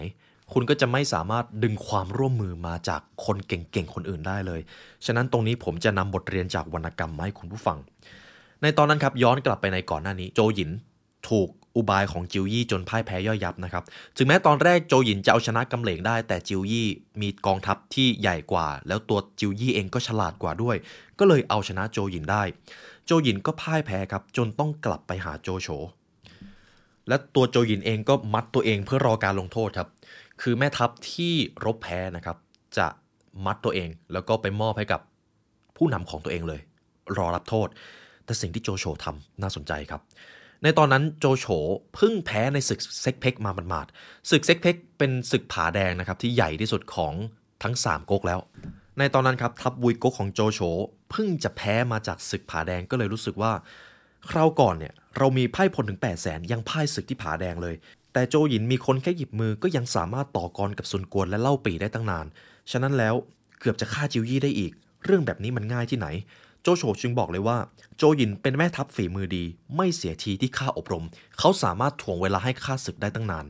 [0.53, 4.61] คุณก็จะไม่สามารถดึงความร่วมมือมาจากคนเก่งๆคนอื่นได้เลย
[5.05, 7.77] ฉะนั้นตรงนี้ผมจะนำบทเรียนจากวรรณกรรมมาให้คุณผู้ฟัง
[8.61, 10.71] ในตอนนั้นครับย้อนกลับไปในก่อนหน้านี้ โจหยิน
[11.29, 13.83] ถูก อุบายของจิวยี่จนพ่ายแพ้ย่อยยับนะครับ
[14.17, 16.87] ถึงแม้ตอนแรกโจหยินจะเอาชนะกำเหลงได้ แต่จิวยี่
[17.21, 20.75] มีกองทัพที่ใหญ่กว่า แล้วตัวจิวยี่เองก็ฉลาดกว่าด้วย
[21.19, 22.43] ก็เลยเอาชนะโจหยินได้
[23.05, 25.67] โจหยินก็พ่ายแพ้ครับ จนต้องกลับไปหาโจโฉ
[27.07, 29.89] และตัวโจหยินเองก็มัดตัวเองเพื่อรอการลงโทษครับ
[30.41, 31.33] คือแม่ทัพที่
[31.65, 32.37] รบแพ้นะครับ
[32.77, 32.87] จะ
[33.45, 35.01] มัดตัวเอง แล้วก็ไปมอบให้กับ
[35.77, 36.61] ผู้นำของตัวเองเลย
[37.17, 37.67] รอรับโทษ
[38.25, 40.01] แต่สิ่งที่โจโฉทำน่าสนใจครับ
[40.65, 41.45] ในตอนนั้นโจโฉ
[41.95, 47.13] เพิ่งแพ้ในศึกเซ็กเพกมาหมาดๆศึกเซ็กเพกเป็นศึกผาแดงนะครับที่ใหญ่ที่สุดของ
[47.63, 48.39] ทั้ง 3ก๊กแล้ว
[48.99, 50.59] ในตอนนั้นครับทัพบุยก๊กของโจโฉ
[51.11, 53.51] เพิ่งจะแพ้มาจากศึกผาแดงก็เลยรู้สึกว่า
[54.29, 57.75] คราวก่อนเนี่ยเรามีไพ่พลถึง8 0 0แสนยังพ่ายศึกที่ผาแดงเลย
[58.13, 62.25] แต่โจหยินมีคนแค่หยิบมือก็ยังสามารถต่อกรกับซุนกวนและเล่าปีได้ตั้งนาน
[62.71, 63.15] ฉะนั้นแล้ว
[63.59, 64.71] เกือบจะฆ่าจิวยี่ได้อีก
[65.05, 66.07] เรื่องแบบนี้มันง่ายที่ไหน
[66.67, 67.57] โจโฉจึงบอกเลยว่า
[67.97, 69.43] โจหยินเป็นแม่ทัพฝีมือดี
[69.75, 71.05] ไม่เสียทีที่ข้าอบรม
[71.39, 73.45] เขาสามารถถ่วงเวลาให้ข้าศึกได้ตั้งนาน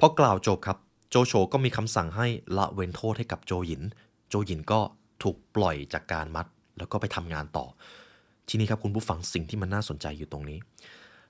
[0.00, 0.78] พอกล่าวจบครับ
[1.10, 2.26] โจโฉก็มีคำสั่งให้
[2.56, 3.82] ละเว้นโทษให้กับโจหยิน
[4.28, 4.80] โจหยินก็
[5.22, 6.46] ถูกปล่อยจากการมัด
[6.78, 7.66] แล้วก็ไปทำงานต่อ
[8.48, 10.58] ทีนี้ครับคุณผู้ฟังสิ่งที่มันน่าสนใจอยู่ตรงนี้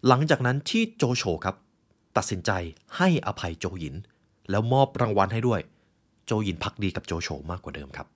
[0.06, 1.56] หลังจากนั้นที่โจโฉครับ
[2.16, 2.50] ตัดสินใจ
[2.96, 3.94] ให้อภัยโจหยิน
[4.50, 5.60] แล้วมอบรางวัลให้ด้วย
[6.26, 8.06] โจหยินพักดีกับโจโฉมากกว่าเดิมครับ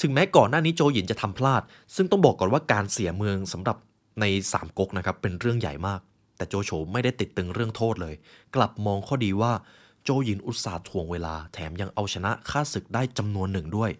[0.00, 1.62] ถึงแม้ก่อนหน้านี้โจหยินจะทำพลาด
[1.96, 3.76] ซึ่งต้องบอกก่อนว่าการเสียเมืองสำหรับ
[4.20, 6.00] ในสามก๊กนะครับเป็นเรื่องใหญ่มาก
[6.36, 8.14] แต่โจโฉไม่ได้ติดตึงเรื่องโทษเลย
[8.56, 9.52] กลับมองข้อดีว่า
[10.04, 13.90] โจหยินอุตส่าห์ถ่วงเวลา แถมยังเอาชนะข้าศึกได้จำนวนหนึ่งด้วย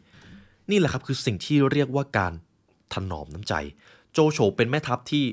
[0.71, 2.33] นี่แหละครับคือสิ่งที่เรียกว่าการ
[2.95, 3.55] ถนอมน้ำใจ
[4.13, 5.25] โจโฉเป็นแม่ทัพที่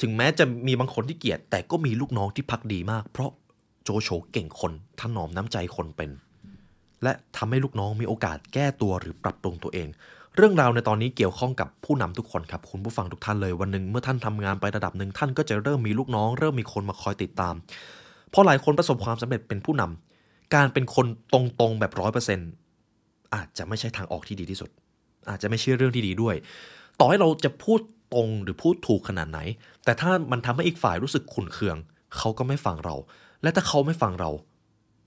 [0.00, 3.30] ถึงแม้จะมีบางคนที่เกลียด แต่ก็มีลูกน้องที่พักดีมาก เพราะ
[3.84, 6.10] โจโฉเก่งคนถนอมน้ำใจคนเป็น
[7.02, 9.88] และทำให้ลูกน้องมีโอกาสแก้ตัวหรือปรับปรุงตัวเอง
[10.36, 17.54] เรื่องราวในตอนนี้เกี่ยวข้องกับผู้นำทุกคนครับคุณผู้ฟังทุกท่านเลย วันหนึ่งเมื่อท่านทำงานไประดับหนึ่งท่านก็จะเริ่มมีลูกน้อง เริ่มมีคนมาคอยติดตาม
[18.32, 22.48] พอหลายคนประสบความสำเร็จเป็นผู้นำการเป็นคนตรงๆแบบร้อยเปอร์เซ็นต์
[23.34, 24.70] อาจจะไม่ใช่ทางออกที่ดีที่สุด
[25.30, 26.34] อาจจะไม่ใช่เรื่องที่ดีด้วย
[27.00, 27.80] ต่อให้เราจะพูด
[28.14, 29.38] ตรงหรือพูดถูกขนาดไหน
[29.84, 31.76] แต่ถ้ามันทำให้อีกฝ่ายรู้สึกขุนเคือง
[32.16, 32.94] เขาก็ไม่ฟังเรา
[33.42, 34.30] และถ้าเขาไม่ฟังเรา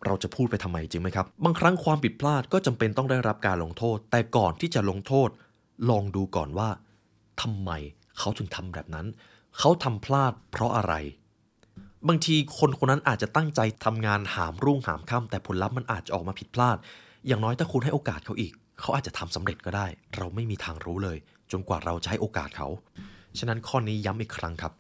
[0.06, 5.30] เราจะพูดไปทำไมจริงไหมครับ บางครั้งความผิดพลาดก็จำเป็นต้องได้รับการลงโทษ แต่ก่อนที่จะลงโทษ
[5.90, 6.70] ลองดูก่อนว่า
[7.42, 7.72] ทำไม
[8.18, 9.08] เขาถึงทำแบบนั้น
[9.58, 10.94] เขาทำพลาดเพราะอะไร
[12.08, 16.78] บางทีคนคนนั้นอาจจะตั้งใจทำงานหามรุ่งหามค่ำแต่ผลลัพธ์มันอาจจะออกมาผิดพลาด
[17.28, 21.18] อย่างน้อยถ้าคุณให้โอกาสเขาอีก เขาอาจจะทำสำเร็จก็ได้ เราไม่มีทางรู้เลย
[21.52, 22.68] จนกว่าเราจะให้โอกาสเขา
[23.40, 24.74] ฉะนั้นข้อนี้ย้ำอีกครั้งครับ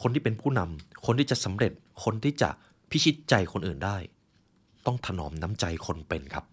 [0.00, 1.72] คนที่เป็นผู้นำคนที่จะสำเร็จ
[2.04, 2.50] คนที่จะ
[2.90, 3.96] พิชิตใจคนอื่นได้
[4.88, 6.44] ต้องถนอมน้ำใจคนเป็นครับ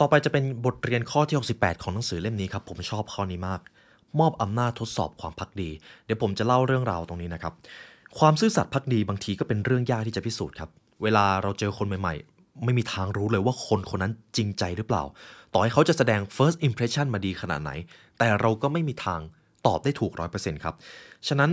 [0.00, 3.60] ต่อไปจะเป็นบทเรียนข้อที่ 68 ของหนังสือเล่มนี้ครับ ผมชอบข้อนี้มาก
[4.20, 5.70] มอบอำนาจทดสอบความพักดี
[6.04, 7.52] เดี๋ยวผมจะเล่าเรื่องราวตรงนี้นะครับ
[8.18, 10.70] ความซื่อสัตย์พักดีบางทีก็เป็นเรื่องยากที่จะพิสูจน์ครับ
[11.02, 15.04] เวลาเราเจอคนใหม่ ๆ ไม่มีทางรู้เลยว่าคนคนนั้นจริงใจหรือเปล่า
[15.52, 17.70] ต่อให้เขาจะแสดง first impression มาดีขนาดไหน
[18.18, 19.20] แต่เราก็ไม่มีทาง
[19.66, 20.74] ตอบได้ถูก100%ครับ
[21.28, 21.50] ฉะนั้น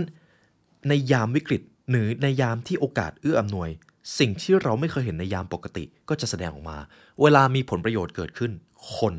[0.88, 3.70] ในยามวิกฤตหรือในยามที่โอกาสเอื้ออำนวย
[4.18, 6.78] สิ่งที่เราไม่เคยเห็นในยามปกติก็จะแสดงออกมา
[7.22, 8.52] เวลามีผลประโยชน์เกิดขึ้น
[8.96, 9.14] คน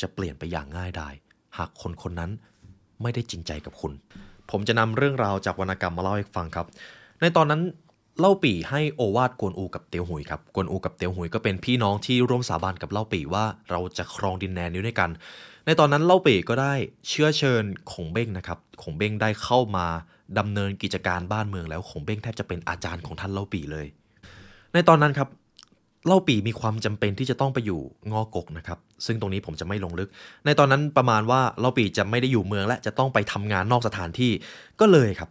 [0.00, 1.14] จะเปลี่ยนไปอย่างง่ายดาย
[1.56, 2.30] หากคนคนนั้น
[3.02, 3.92] ไม่ได้จริงใจกับคุณ
[4.50, 6.66] ผมจะนำเรื่องราวจากวรรณกรรมมาเล่าให้ฟังครับ
[7.20, 7.62] ในตอนนั้น
[8.20, 15.10] เล่าปี่ให้โอวาดกวนอูกับเตียวหุยครับ กวนอูกับเตียวหุยก็เป็นพี่น้องที่ร่วมสาบานกับเล่าปี่ว่าเราจะครองดินแดนนี้ด้วยกัน
[15.66, 16.74] ในตอนนั้นเล่าปี่ก็ได้
[17.08, 19.86] เชื้อเชิญขงเบ้งนะครับ ขงเบ้งได้เข้ามา
[20.38, 23.86] ดำเนินกิจการบ้านเมืองแล้วขงเบ้งแทบจะเป็นอาจารย์ของท่านเล่าปี่เลย
[24.76, 25.28] ในตอนนั้นครับ
[26.06, 27.80] เล่าปีมีความจำเป็นที่จะต้องไปอยู่
[28.12, 30.08] งอกกนะครับ ซึ่งตรงนี้ผมจะไม่ลงลึก
[30.44, 34.32] ในตอนนั้นประมาณว่าเล่าปีจะไม่ได้อยู่เมืองและจะต้องไปทำงานนอกสถานที่
[34.80, 35.30] ก็เลยครับ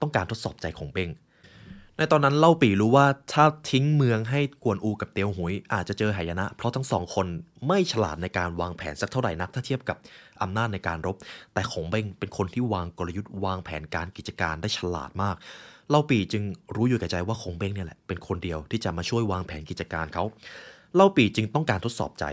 [0.00, 1.10] ต้องการทดสอบใจของเบ้ง
[1.98, 7.26] ในตอนนั้นเล่าปีรู้ว่าถ้าทิ้งเมืองให้กวนอูกับเตียวหุย อาจจะเจอหายนะ เพราะทั้งสองคน
[7.68, 9.96] ไม่ฉลาดในการวางแผนสักเท่าไหร่นักถ้าเทียบกับ
[10.42, 11.16] อำนาจในการรบ
[11.54, 15.36] แต่ของเบ้งเป็นคนที่วางกลยุทธ์วางแผนการกิจการได้ฉลาดมาก
[15.90, 16.42] เล่าปีจึง
[16.74, 20.24] รู้อยู่แก่ใจว่าคงเบ้งเนี่ยแหละเป็นคนเดียวที่จะมาช่วยวางแผนกิจการเขา
[20.94, 22.24] เล่าปีจึงต้องการทดสอบใจ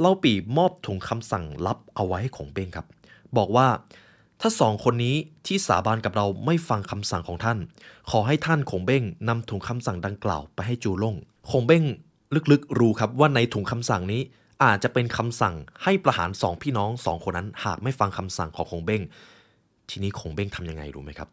[0.00, 2.86] เล่าปีมอบถุงคำสั่งลับเอาไว้ให้คงเบ้งครับ
[3.36, 3.66] บอกว่า
[4.40, 7.58] ถ้าสองคนนี้ที่สาบานกับเราไม่ฟังคำสั่งของท่าน
[8.10, 11.14] ขอให้ท่านคงเบ้งนำถุงคำสั่งดังกล่าวไปให้จูล่ง
[11.50, 11.84] คงเบ้ง
[12.52, 14.22] ลึกๆรู้ครับว่าในถุงคำสั่งนี้
[14.64, 19.02] อาจจะเป็นคำสั่งให้ประหารสองพี่น้องสองคนนั้นหากไม่ฟังคำสั่งของคงเบ้ง
[19.90, 21.28] ทีนี้คงเบ้งทำยังไงรู้ไหมครับ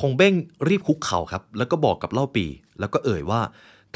[0.00, 0.34] คงเบ้ง
[0.68, 2.46] รีบคุกเข่าครับ แล้วก็บอกกับเล่าปี
[2.80, 3.40] แล้วก็เอ่ยว่า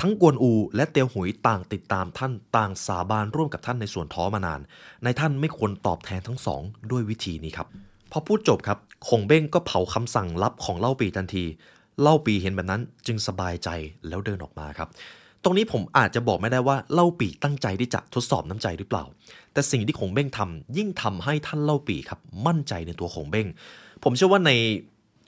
[0.00, 4.60] ทั้งกวนอูและเตียวหุยต่างติดตามท่านต่างสาบานร่วมกับท่านในส่วนท้อมานาน
[5.04, 7.68] ในท่านไม่ควรตอบแทนทั้งสองด้วยวิธีนี้ครับ
[8.12, 8.78] พอพูดจบครับ
[9.08, 11.44] คงเบ้งก็เผาคำสั่งลับของเล่าปีทันที
[12.02, 13.68] เล่าปีเห็นแบบนั้นจึงสบายใจ
[14.08, 14.88] แล้วเดินออกมาครับ
[15.42, 19.04] ตรงนี้ผมอาจจะบอกไม่ได้ว่าเล่าปีตั้งใจที่จะทดสอบน้ำใจหรือเปล่า
[19.52, 23.46] แต่สิ่งที่คงเบ้งทำยิ่งทำให้ท่านเล่าปีครับมั่นใจในตัวคงเบ้ง
[24.02, 24.50] ผมเชื่อว่าใน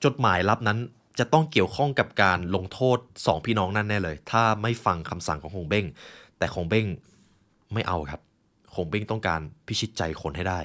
[0.04, 0.78] จดหมายลับนั้น
[1.18, 5.87] จะต้องเกี่ยวข้องกับการลงโทษสองพี่น้องนั่นแน่เลย ถ้าไม่ฟังคำสั่งของคงเบ้ง
[6.38, 6.87] แต่คงเบ้ง
[7.74, 8.20] ไม่เอาครับ
[8.74, 10.61] คงเบ้งต้องการพิชิตใจคนให้ได้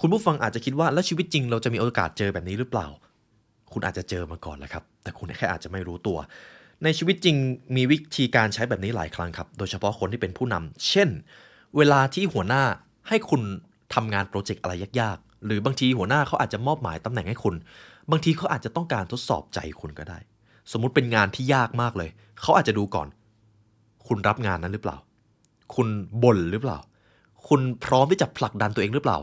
[0.00, 2.86] คุณผู้ฟังอาจจะคิดว่าแล้วชีวิตจริงเราจะมีโอกาสเจอแบบนี้หรือเปล่า
[3.72, 6.18] คุณอาจจะเจอมาก่อนแล้วครับ แต่คุณแค่อาจจะไม่รู้ตัว
[6.84, 7.36] ในชีวิตจริง
[7.76, 11.08] มีวิธีการใช้แบบนี้หลายครั้งครับ โดยเฉพาะคนที่เป็นผู้นำเช่น
[11.76, 12.64] เวลาที่หัวหน้า
[13.08, 13.42] ให้คุณ
[13.94, 17.54] ทำงานโปรเจกต์อะไรยากๆ หรือบางทีหัวหน้าเขาอาจจะมอบหมายตำแหน่งให้คุณ
[18.12, 20.18] บางทีเขาอาจจะต้องการทดสอบใจคุณก็ได้
[20.72, 23.08] สมมุติเป็นงานที่ยากมากเลย เขาอาจจะดูก่อน
[24.06, 24.96] คุณรับงานนั้นหรือเปล่า
[25.74, 25.88] คุณ
[26.22, 26.78] บ่นหรือเปล่า
[27.48, 29.18] คุณพร้อมที่จะผลักดันตัวเองหรือเปล่า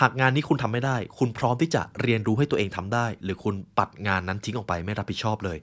[0.00, 5.58] หากงานนี้คุณทำไม่ได้ คุณพร้อมที่จะเรียนรู้ให้ตัวเองทำได้ หรือคุณปัดงานนั้นทิ้งออกไปไม่รับผิดชอบเลย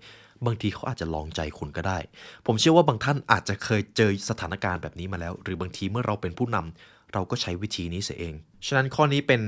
[0.45, 1.97] บางทีเขาอาจจะลองใจคุณก็ได้
[2.45, 8.33] ผมเชื่อว่าบางท่านอาจจะเคยเจอสถานการณ์แบบนี้มาแล้ว หรือบางทีเมื่อเราเป็นผู้นำเราก็ใช้วิธีนี้เสียเอง
[8.65, 9.41] ฉะนั้นข้อนี้เป็น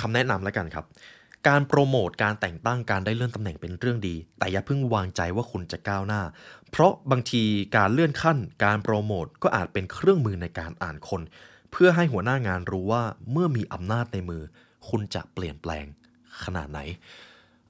[0.00, 0.84] คำแนะนำแล้วกันครับ
[1.48, 6.22] การโปรโมทการแต่งตั้งการได้เลื่อนตำแหน่งเป็นเรื่องดี แต่อย่าเพิ่งวางใจว่าคุณจะก้าวหน้า
[6.70, 7.42] เพราะบางที
[7.76, 11.22] การเลื่อนขั้น การโปรโมทก็อาจเป็นเครื่องมือในการอ่านคน
[11.72, 14.42] เพื่อให้หัวหน้างานรู้ว่าเมื่อมีอำนาจในมือ
[14.88, 15.86] คุณจะเปลี่ยนแปลง
[16.44, 16.80] ขนาดไหน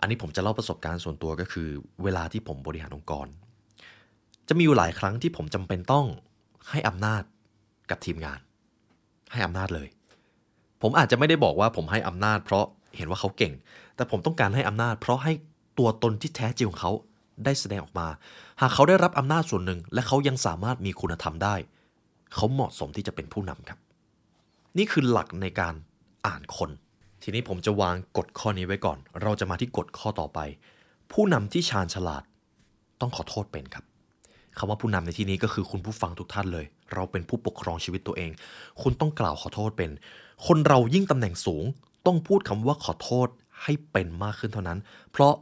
[0.01, 1.69] อันนี้ผมจะเล่าประสบการณ์ส่วนตัวก็คือ
[2.03, 3.27] เวลาที่ผมบริหารองค์กร
[4.49, 6.07] จะมีอยู่หลายครั้งที่ผมจำเป็นต้อง
[6.71, 7.23] ให้อำนาจ
[7.91, 8.41] กับทีมงาน
[9.33, 9.89] ให้อำนาจเลย
[10.83, 13.53] ผมอาจจะไม่ได้บอกว่าผมให้อำนาจเพราะ เห็นว่าเขาเก่ง
[13.97, 15.33] แต่ผมต้องการให้อำนาจ เพราะให้
[15.79, 16.93] ตัวตนที่แท้จริงของเขา
[17.45, 18.09] ได้แสดงออกมา
[18.61, 21.55] หากเขาได้รับอำนาจส่วนหนึ่ง และเขายังสามารถมีคุณธรรมได้
[22.35, 23.79] เขาเหมาะสมที่จะเป็นผู้นำครับ
[24.79, 25.75] นี่คือหลักในการ
[26.27, 26.71] อ่านคน
[27.23, 30.39] ทีนี้ผมจะวางกฎข้อนี้ไว้ก่อน เราจะมาที่กฎข้อต่อไป
[31.13, 32.23] ผู้นำที่ชาญฉลาด
[33.01, 33.85] ต้องขอโทษเป็นครับ
[34.59, 38.31] คำว่าผู้นำในที่นี้ก็คือคุณผู้ฟังทุกท่านเลย เราเป็นผู้ปกครองชีวิตตัวเอง
[38.83, 39.91] คุณต้องกล่าวขอโทษเป็น
[40.47, 41.65] คนเรายิ่งตำแหน่งสูง
[42.07, 43.29] ต้องพูดคำว่าขอโทษ
[43.63, 44.79] ให้เป็นมากขึ้นเท่านั้น
[45.13, 45.35] เพราะ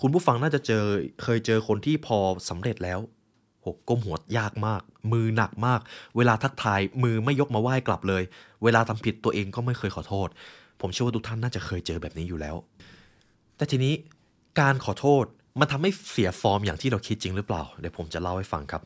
[0.00, 0.84] คุณผู้ฟังน่าจะเจอ
[1.22, 2.18] เคยเจอคนที่พอ
[2.48, 3.00] สำเร็จแล้ว
[3.66, 5.80] หกก้มหัวยากมาก มือหนักมาก
[6.16, 8.22] เวลาทักทายมือไม่ยกมาไหว้กลับเลย
[8.62, 10.28] เวลาทำผิดตัวเองก็ไม่เคยขอโทษ
[10.80, 12.56] ผมเชื่อว่าทุกท่านน่าจะเคยเจอแบบนี้อยู่แล้ว
[13.56, 13.94] แต่ทีนี้
[14.60, 15.24] การขอโทษ
[15.60, 18.82] มันทำให้เสียฟอร์มอย่างที่เราคิดจริงหรือเปล่า เดี๋ยวผมจะเล่าให้ฟังครับ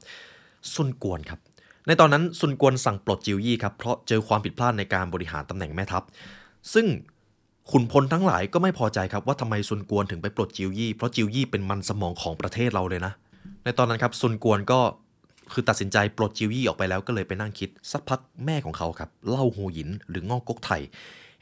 [0.74, 1.40] ซุนกวนครับ
[1.86, 6.02] ในตอนนั้นซุนกวนสั่งปลดจิวยี่ครับเพราะเจอความผิดพลาดในการบริหารตำแหน่งแม่ทัพ
[6.74, 6.86] ซึ่ง
[7.70, 13.12] ขุนพลทั้งหลายก็ไม่พอใจครับว่าทำไมซุนกวนถึงไปปลดจิวยี่ เพราะจิวยี่เป็นมันสมองของประเทศเราเลยนะ
[13.64, 14.80] ในตอนนั้นครับซุนกวนก็
[15.52, 20.82] คือตัดสินใจปลดจิวยี่ออกไปแล้วก็เลยไปนั่งคิด สักพักแม่ของเขาครับเล่าโฮหยินหรืองอกกกไทย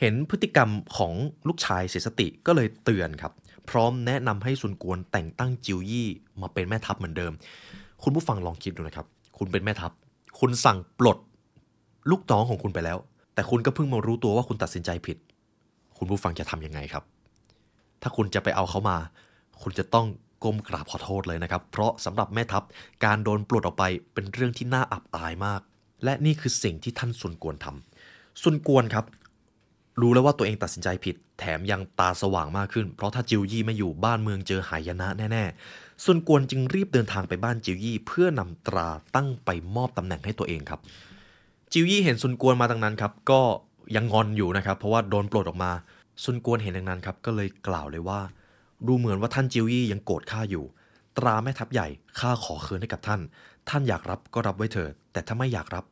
[0.00, 1.12] เห็นพฤติกรรมของ
[1.48, 3.32] ลูกชายเสียสติก็เลยเตือนครับ
[3.70, 6.08] พร้อมแนะนำให้ซุนกวนแต่งตั้งจิวยี่
[6.40, 7.32] มาเป็นแม่ทัพเหมือนเดิม
[8.02, 9.06] คุณผู้ฟังลองคิดดูนะครับ
[9.38, 9.92] คุณเป็นแม่ทัพ
[10.40, 11.18] คุณสั่งปลด
[12.10, 12.98] ลูกน้องของคุณไปแล้ว
[13.34, 15.16] แต่คุณก็เพิ่งมารู้ตัวว่าคุณตัดสินใจผิด
[16.04, 17.04] คุณผู้ฟังจะทำยังไงครับ
[18.02, 18.96] ถ้าคุณจะไปเอาเขามา
[19.62, 20.06] คุณจะต้อง
[20.44, 22.62] ก้มกราบขอโทษเลยนะครับ เพราะสำหรับแม่ทัพ
[23.04, 23.84] การโดนปลดออกไป
[24.14, 25.60] เป็นเรื่องที่น่าอับอายมาก
[26.04, 29.04] และนี่คือสิ่งที่ท่านซุนกวนทำซุนกวนครับ
[30.00, 40.80] รู้แล้วว่าตัวเองตัดสินใจผิด แถมยังตาสว่างมากขึ้น เพราะถ้าจิวยี่ไม่อยู่บ้านเมืองเจอหายนะแน่ๆซุนกวนจึงรีบเดินทางไปบ้านจิวยี่ เพื่อนำตราตั้งไปมอบตำแหน่งให้ตัวเองครับ
[41.72, 43.42] จิวยี่เห็นซุนกวนมาตั้งนั้นครับ ก็
[43.96, 45.72] ยังงอนอยู่นะครับ เพราะว่าโดนปลดออกมา
[46.22, 48.20] ซุนกวนเห็นดังนั้นครับ ก็เลยกล่าวเลยว่า
[48.86, 50.64] ดูเหมือนว่าท่านจิวยี่ยังโกรธข้าอยู่
[51.18, 53.20] ตราแม่ทัพใหญ่ข้าขอคืนให้กับท่าน
[53.68, 55.84] ท่านอยากรับก็รับไว้เถิดแต่ถ้าไม่อยากรับ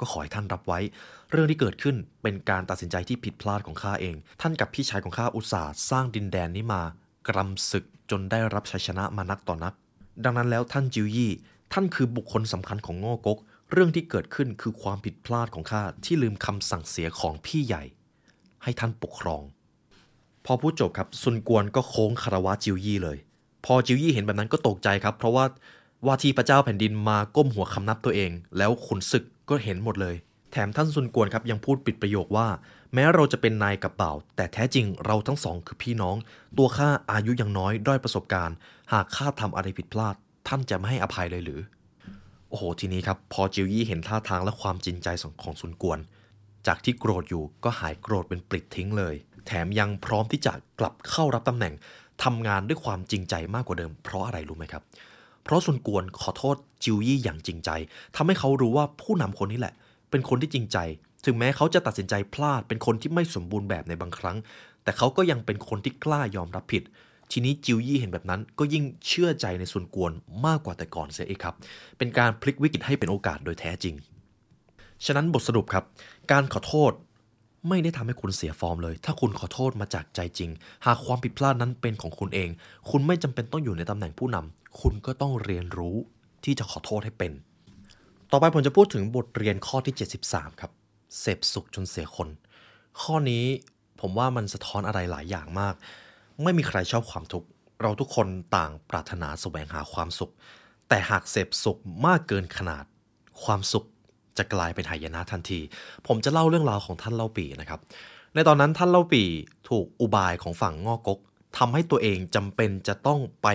[0.00, 0.78] ก็ขอให้ท่านรับไว้
[1.30, 6.82] เรื่องที่เกิดขึ้นเป็นการตัดสินใจที่ผิดพลาดของข้าเอง ท่านกับพี่ชายของข้าอุตส่าห์สร้างดินแดนนี้มา
[7.28, 9.74] กรำศึกจนได้รับชัยชนะมานักต่อนัก
[10.24, 11.32] ดังนั้นแล้วท่านจิวยี่
[11.72, 13.38] ท่านคือบุคคลสำคัญของโง่กก
[13.72, 17.84] เรื่องที่เกิดขึ้นคือความผิดพลาดของข้าที่ลืมคำสั่งเสียของพี่ใหญ่
[18.62, 19.42] ให้ท่านปกครอง
[20.46, 23.18] พอพูดจบครับซุนกวนก็โค้งคารวะจิวยี่เลย
[23.64, 25.44] พอจิวยี่เห็นแบบนั้นก็ตกใจครับ เพราะว่า
[26.06, 30.16] ว่าที่พระเจ้าแผ่นดินมาก้มหัวคำนับตัวเอง แล้วขุนศึกก็เห็นหมดเลย
[30.52, 32.48] แถมท่านซุนกวนครับยังพูดปิดประโยคว่า
[32.94, 36.16] แม้เราจะเป็นนายกับบ่าว แต่แท้จริงเราทั้งสองคือพี่น้อง
[36.58, 38.56] ตัวข้าอายุยังน้อยด้อยประสบการณ์
[38.92, 40.14] หากข้าทำอะไรผิดพลาด
[40.48, 41.60] ท่านจะไม่ให้อภัยเลยหรือ
[42.48, 45.08] โอ้โห ทีนี้ครับพอจิวยี่เห็นท่าทางและความจริงใจ
[45.42, 45.98] ของซุนกวน
[46.66, 49.14] จากที่โกรธอยู่ก็หายโกรธเป็นปลิดทิ้งเลย
[49.46, 51.74] แถมยังพร้อมที่จะกลับเข้ารับตำแหน่ง
[52.24, 54.82] ทำงานด้วยความจริงใจมากกว่าเดิม เพราะอะไรรู้ไหมครับ
[55.44, 57.70] เพราะซุนกวนขอโทษจิวยี่อย่างจริงใจ
[58.16, 59.74] ทำให้เขารู้ว่าผู้นำคนนี้แหละ
[60.10, 60.78] เป็นคนที่จริงใจ
[61.24, 64.36] ถึงแม้เขาจะตัดสินใจพลาดเป็นคนที่ไม่สมบูรณ์แบบในบางครั้ง
[64.84, 66.82] แต่เขาก็ยังเป็นคนที่กล้ายอมรับผิด
[67.30, 70.12] ทีนี้จิวยี่เห็นแบบนั้น ก็ยิ่งเชื่อใจในซุนกวน
[70.46, 71.54] มากกว่าแต่ก่อนเสียอีกครับ
[71.98, 73.94] เป็นการพลิกวิกฤตให้เป็นโอกาสโดยแท้จริง
[75.04, 75.84] ฉะนั้นบทสรุปครับ
[76.32, 76.92] การขอโทษ
[77.68, 80.50] ไม่ได้ทำให้คุณเสียฟอร์มเลย ถ้าคุณขอโทษมาจากใจจริง
[80.86, 82.48] หากความผิดพลาดนั้นเป็นของคุณเอง
[82.90, 85.96] คุณไม่จำเป็นต้องอยู่ในตำแหน่งผู้นำคุณก็ต้องเรียนรู้
[86.44, 87.32] ที่จะขอโทษให้เป็น
[88.30, 89.94] ต่อไปผมจะพูดถึงบทเรียนข้อที่
[90.28, 90.70] 73 ครับ
[91.20, 92.28] เสพสุขจนเสียคน
[93.00, 93.44] ข้อนี้
[94.00, 95.74] ผมว่ามันสะท้อนอะไรหลายอย่างมาก
[96.42, 97.48] ไม่มีใครชอบความทุกข์
[97.82, 100.32] เราทุกคนต่างปรารถนาแสวงหาความสุข
[100.88, 102.84] แต่หากเสพสุขมากเกินขนาด
[103.44, 103.84] ความสุข
[104.38, 105.60] จะกลายเป็นหายนะทันที
[106.06, 107.80] ผมจะเล่าเรื่องราวของท่านเล่าปีนะครับ
[108.34, 109.22] ในตอนนั้นท่านเล่าปี
[109.68, 111.18] ถูกอุบายของฝั่งงอกก
[111.58, 113.48] ทำให้ตัวเองจำเป็นจะต้องไป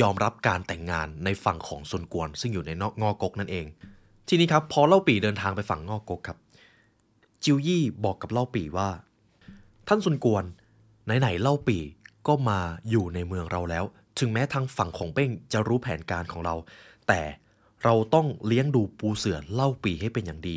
[0.00, 3.66] ยอมรับการแต่งงานในฝั่งของซุนกวน ซึ่งอยู่ในนอกงอกกนั่นเอง
[4.28, 6.38] ทีนี้ครับพอเล่าปีเดินทางไปฝั่งงอกกครับ
[7.44, 8.88] จิวยี่บอกกับเล่าปีว่า
[9.88, 10.44] ท่านซุนกวน
[11.04, 11.78] ไหนๆเล่าปี
[12.28, 12.60] ก็มา
[12.90, 13.84] อยู่ในเมืองเราแล้ว
[14.18, 16.54] ถึงแม้ทางฝั่งของเป้งจะรู้แผนการของเรา
[17.08, 17.20] แต่
[17.84, 20.56] เราต้องเลี้ยงดูปูเสือเล่าปีให้เป็นอย่างดี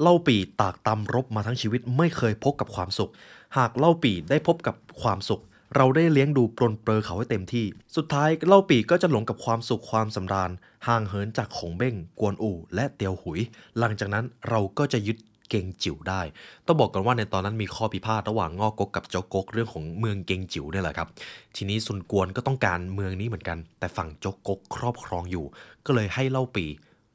[0.00, 3.10] เล่าปีตากตำรบมาทั้งชีวิตไม่เคยพบกับความสุข
[3.56, 5.42] หากเล่าปีได้พบกับความสุข
[5.76, 10.50] เราได้เลี้ยงดูปลนเปลือเขาให้เต็มที่ สุดท้ายเล่าปีก็จะหลงกับความสุขความสำราญ
[10.86, 13.40] ห่างเหินจากขงเบ้ง กวนอู่และเตียวหุย
[13.78, 15.16] หลังจากนั้นเราก็จะยึด
[15.48, 16.22] เกงจิ๋วได้
[16.66, 21.08] ต้องบอกกันว่าในตอนนั้นมีข้อพิพาทระหว่างงอกกกับเจ้ากกเรื่องของเมืองเกงจิ๋วเนี่ยแหละครับ
[21.56, 25.44] ทีนี้ซุนกวนก็ต้องการเมืองนี้เหมือนกัน แต่ฝั่งเจ้ากกครอบครองอยู่
[25.86, 26.66] ก็เลยให้เล่าปี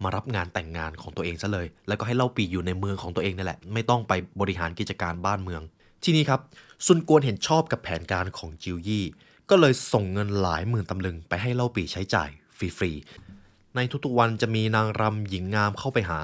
[0.03, 5.61] มารับงานแต่งงานของตัวเองซะเลย แล้วก็ให้เล่าปีอยู่ในเมืองของตัวเองนั่แหละ ไม่ต้องไปบริหารกิจการบ้านเมือง
[6.03, 6.41] ทีนี้ครับ
[6.85, 9.05] ซุนกวนเห็นชอบกับแผนการของจิวยี่
[9.49, 13.32] ก็เลยส่งเงินหลายหมื่นตำลึงไปให้เล่าปีใช้จ่ายฟรีๆ
[13.75, 16.19] ในทุกๆวันจะมีนางรำหญิงงามเข้าไปหา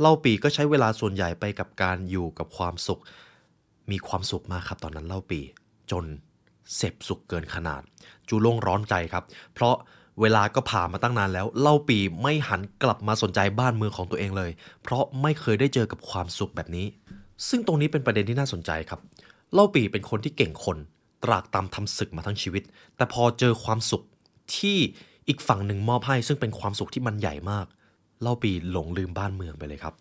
[0.00, 3.00] เล่าปีก็ใช้เวลาส่วนใหญ่ไปกับการอยู่กับความสุข
[3.90, 5.40] มีความสุขมากครับตอนนั้นเล่าปี
[5.90, 6.04] จน
[6.76, 7.82] เสพสุขเกินขนาด
[8.28, 9.74] จูโล่งร้อนใจครับ เพราะ
[10.20, 14.50] เวลาก็ผ่านมาตั้งนานแล้ว เล่าปีไม่หันกลับมาสนใจบ้านเมืองของตัวเองเลย
[14.82, 16.86] เพราะไม่เคยได้เจอกับความสุขแบบนี้
[17.48, 19.00] ซึ่งตรงนี้เป็นประเด็นที่น่าสนใจครับ
[19.52, 20.78] เล่าปีเป็นคนที่เก่งคน
[21.24, 22.62] ตรากตามทำศึกมาทั้งชีวิต
[22.96, 24.02] แต่พอเจอความสุข
[24.56, 24.78] ที่
[25.28, 27.66] อีกฝั่งหนึ่งมอบให้ซึ่งเป็นความสุขที่มันใหญ่มาก
[28.22, 29.94] เล่าปีหลงลืมบ้านเมืองไปเลยครับ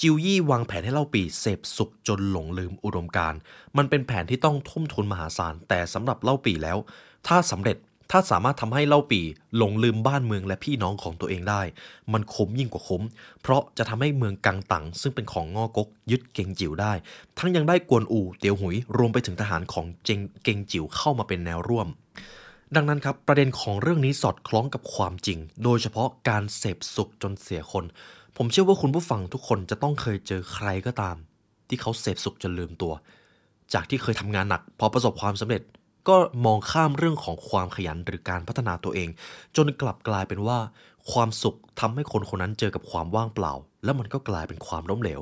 [0.00, 3.34] จิวยี่วางแผนให้เล่าปีเสพสุขจนหลงลืมอุดมการ
[3.76, 6.78] มันเป็นแผนที่ต้องทุ่มทุนมหาศาล แต่สำหรับเล่าปีแล้ว
[7.26, 7.78] ถ้าสำเร็จ
[8.10, 9.20] ถ้าสามารถทำให้เล่าปี
[9.56, 11.62] หลงลืมบ้านเมืองและพี่น้องของตัวเองได้
[12.12, 13.02] มันคุ้มยิ่งกว่าคุ้ม
[13.42, 16.92] เพราะจะทำให้เมืองกังตังซึ่งเป็นของงอกกยึดเกงจิ๋วได้
[17.38, 21.88] ทั้งยังได้กวนอูเตียวหุยรวมไปถึงทหารของเจงเกงจิ๋วเข้ามาเป็นแนวร่วม
[22.76, 27.84] ดังนั้นครับประเด็นของเรื่องนี้สอดคล้องกับความจริง โดยเฉพาะการเสพสุขจนเสียคน
[28.36, 31.16] ผมเชื่อว่าคุณผู้ฟังทุกคนจะต้องเคยเจอใครก็ตาม
[31.68, 32.92] ที่เขาเสพสุขจนลืมตัว
[33.72, 35.62] จากที่เคยทำงานหนักพอประสบความสำเร็จ
[36.08, 39.08] ก็มองข้ามเรื่องของความขยันหรือการพัฒนาตัวเอง
[39.56, 40.58] จนกลับกลายเป็นว่า
[41.12, 43.54] ความสุขทำให้คนคนนั้นเจอกับความว่างเปล่า
[43.84, 45.20] แล้วมันก็กลายเป็นความล้มเหลว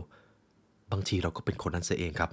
[0.93, 2.31] บางทีเราก็เป็นคนนั้นเสียเองครับ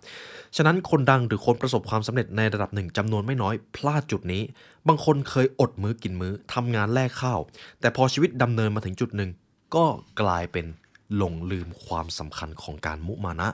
[0.56, 4.44] ฉะนั้นคนดังหรือคนประสบความสำเร็จในระดับหนึ่งจำนวนไม่น้อยพลาดจุดนี้
[4.88, 7.40] บางคนเคยอดมื้อกินมื้อทำงานแลกข้าว
[7.80, 9.30] แต่พอชีวิตดำเนินมาถึงจุดหนึ่ง
[9.76, 9.86] ก็
[10.22, 10.66] กลายเป็น
[11.16, 13.50] หลงลืมความสำคัญของการมุมานะ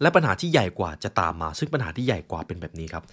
[0.00, 3.04] และปัญหาที่ใหญ่กว่าจะตามมา ซึ่งปัญหาที่ใหญ่กว่าเป็นแบบนี้ครับ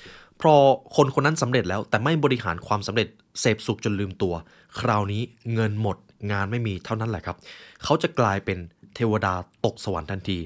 [0.41, 0.55] พอ
[0.95, 3.07] คนคนนั้นสำเร็จแล้วแต่ไม่บริหารความสำเร็จ
[3.39, 4.33] เสพสุขจนลืมตัว
[4.79, 5.21] คราวนี้
[5.53, 5.97] เงินหมด
[6.31, 7.37] งานไม่มีเท่านั้นแหละครับ
[7.83, 8.57] เขาจะกลายเป็น
[8.95, 9.33] เทวดา
[9.65, 10.37] ตกสวรรค์ทันที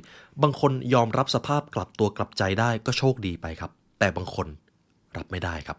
[0.43, 4.47] บางคนยอมรับสภาพกลับตัวกลับใจได้ก็โชคดีไปครับ แต่บางคน
[5.17, 5.78] รับไม่ได้ครับ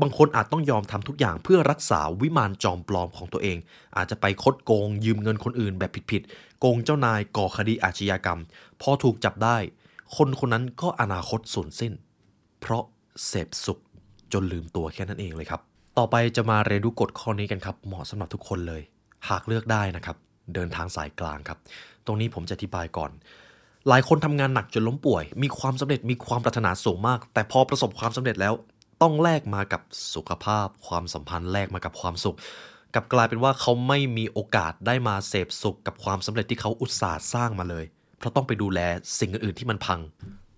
[0.00, 3.58] บางคนอาจต้องยอมทำทุกอย่างเพื่อรักษาวิมานจอมปลอมของตัวเอง
[3.96, 8.40] อาจจะไปคดโกง ยืมเงินคนอื่นแบบผิดๆโกงเจ้านายก่อคดีอาชญากรรม
[8.80, 9.56] พอถูกจับได้
[10.16, 11.92] คนคนนั้นก็อนาคตสูญสิ้น
[12.60, 12.84] เพราะ
[13.26, 13.78] เสพสุข
[14.32, 15.60] จนลืมตัวแค่นั้นเองเลยครับ
[15.98, 18.82] ต่อไปจะมาเรียนรู้กฎข้อนี้กันครับ เหมาะสำหรับทุกคนเลย
[19.28, 20.16] หากเลือกได้นะครับ
[20.54, 21.58] เดินทางสายกลางครับ
[22.06, 23.10] ตรงนี้ผมจะอธิบายก่อน
[23.88, 28.54] หลายคนทำงานหนักจนล้มป่วย มีความสำเร็จมีความปรารถนาสูงมาก แต่พอประสบความสำเร็จแล้ว
[29.02, 29.82] ต้องแลกมากับ
[30.14, 32.36] สุขภาพ ความสัมพันธ์แลกมากับความสุข
[32.94, 37.84] กับกลายเป็นว่าเขาไม่มีโอกาสได้มาเสพสุขกับความสำเร็จที่เขาอุตส่าห์สร้างมาเลย
[38.18, 38.80] เพราะต้องไปดูแล
[39.18, 40.00] สิ่งอื่นที่มันพัง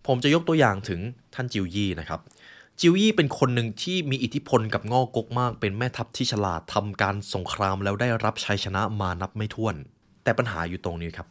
[0.07, 1.01] ผมจะยกตัวอย่างถึง
[1.35, 2.21] ท่านจิวยี่นะครับ
[2.81, 9.75] จิวยี่เป็นคนหนึ่งที่มีอิทธิพลกับง่อกกมาก เป็นแม่ทัพที่ฉลาดทำการสงครามแล้วได้รับชัยชนะมานับไม่ถ้วน
[10.25, 11.29] แต่ปัญหาอยู่ตรงนี้ครับ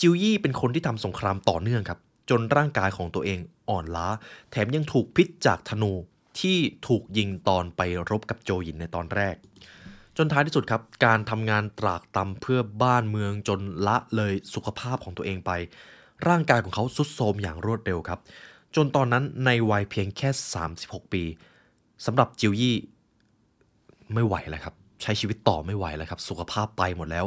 [0.00, 1.98] จิวยี่เป็นคนที่ทำสงครามต่อเนื่องครับ
[2.30, 3.38] จนร่างกายของตัวเอง
[3.70, 4.08] อ่อนล้า
[4.50, 5.92] แถมยังถูกพิษจากธนู
[6.40, 9.36] ที่ถูกยิงตอนไปรบกับโจหยินในตอนแรก
[10.16, 15.50] จนท้ายที่สุดครับ การทำงานตรากตำเพื่อบ้านเมืองจนละเลยสุขภาพของตัวเองไป
[16.28, 18.20] ร่างกายของเขาสุดโทรมอย่างรวดเร็วครับ
[18.76, 20.28] จนตอนนั้นในวัยเพียงแค่
[20.70, 21.22] 36 ปี
[22.06, 22.76] สำหรับจิวยี่
[24.14, 27.24] ไม่ไหวแล้วครับ ใช้ชีวิตต่อไม่ไหวแล้วครับ สุขภาพไปหมดแล้ว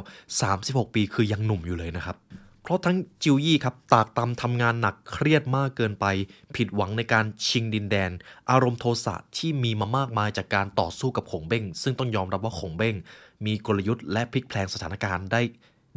[0.48, 2.18] 36 ปีคือยังหนุ่มอยู่เลยนะครับ
[2.64, 6.06] เพราะทั้งจิวยี่ครับตากตำทำงานหนักเครียดมากเกินไป
[6.56, 8.12] ผิดหวังในการชิงดินแดน
[8.52, 12.96] อารมณ์โทสะที่มีมามากมายจากการต่อสู้กับขงเบ้ง ซึ่งต้องยอมรับว่าขงเบ้ง
[13.46, 15.42] มีกลยุทธ์และพลิกแพลงสถานการณ์ได้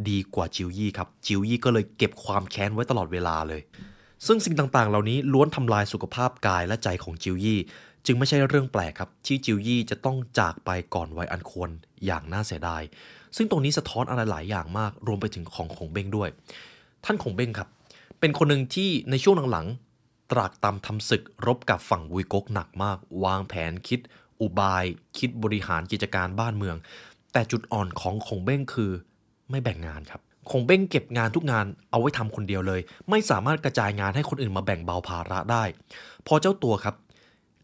[0.08, 3.62] ดีกว่าจิวยี่ครับจิวยี่ก็เลยเก็บความแค้นไว้ตลอดเวลาเลย
[4.26, 7.60] ซึ่งสิ่งต่างๆ เหล่านี้ล้วนทำลายสุขภาพกายและใจของจิวยี่
[8.06, 11.70] จึงไม่ใช่เรื่องแปลกครับที่จิวยี่จะต้องจากไปก่อนวัยอันควร
[12.06, 12.82] อย่างน่าเสียดาย
[13.36, 16.28] ซึ่งตรงนี้สะท้อนอะไรหลายอย่างมาก รวมไปถึงของของเบ้งด้วย
[17.04, 17.68] ท่านของเบ้งครับ
[18.20, 24.00] เป็นคนหนึ่งที่ในช่วงหลังๆ ตรากตำทำศึกรบกับฝั่งวุยก๊กหนักมาก วางแผนคิด
[24.40, 24.84] อุบาย
[25.18, 26.76] คิดบริหารกิจการบ้านเมือง
[27.32, 28.90] แต่จุดอ่อนของของเบ้งคือ
[29.50, 35.64] ไม่แบ่งงานครับคงเบ้งเก็บงานทุกงานเอาไว้ทำคนเดียวเลย ไม่สามารถกระจายงานให้คนอื่นมาแบ่งเบาภาระได้
[36.26, 36.94] พอเจ้าตัวครับ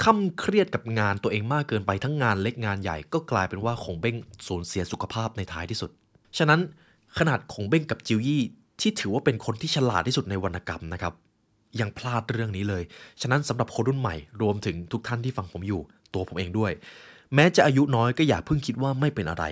[0.05, 5.91] ค่ำเครียดกับงานตัวเองมากเกินไปทั้งงานเล็กงานใหญ่ก็กลายเป็นว่าคงเบ้งสูญเสียสุขภาพในท้ายที่สุด
[6.38, 6.61] ฉะนั้น
[7.19, 8.43] ขนาดคงเบ้งกับจิวยี่
[8.81, 11.15] ที่ถือว่าเป็นคนที่ฉลาดที่สุดในวรรณกรรมนะครับ
[11.81, 12.83] ยังพลาดเรื่องนี้เลย
[13.21, 15.81] ฉะนั้นสำหรับคนรุ่นใหม่รวมถึงทุกท่านที่ฟังผมอยู่
[16.15, 16.73] ตัวผมเองด้วย
[17.35, 19.45] แม้จะอายุน้อยก็อย่าเพิ่งคิดว่าไม่เป็นอะไร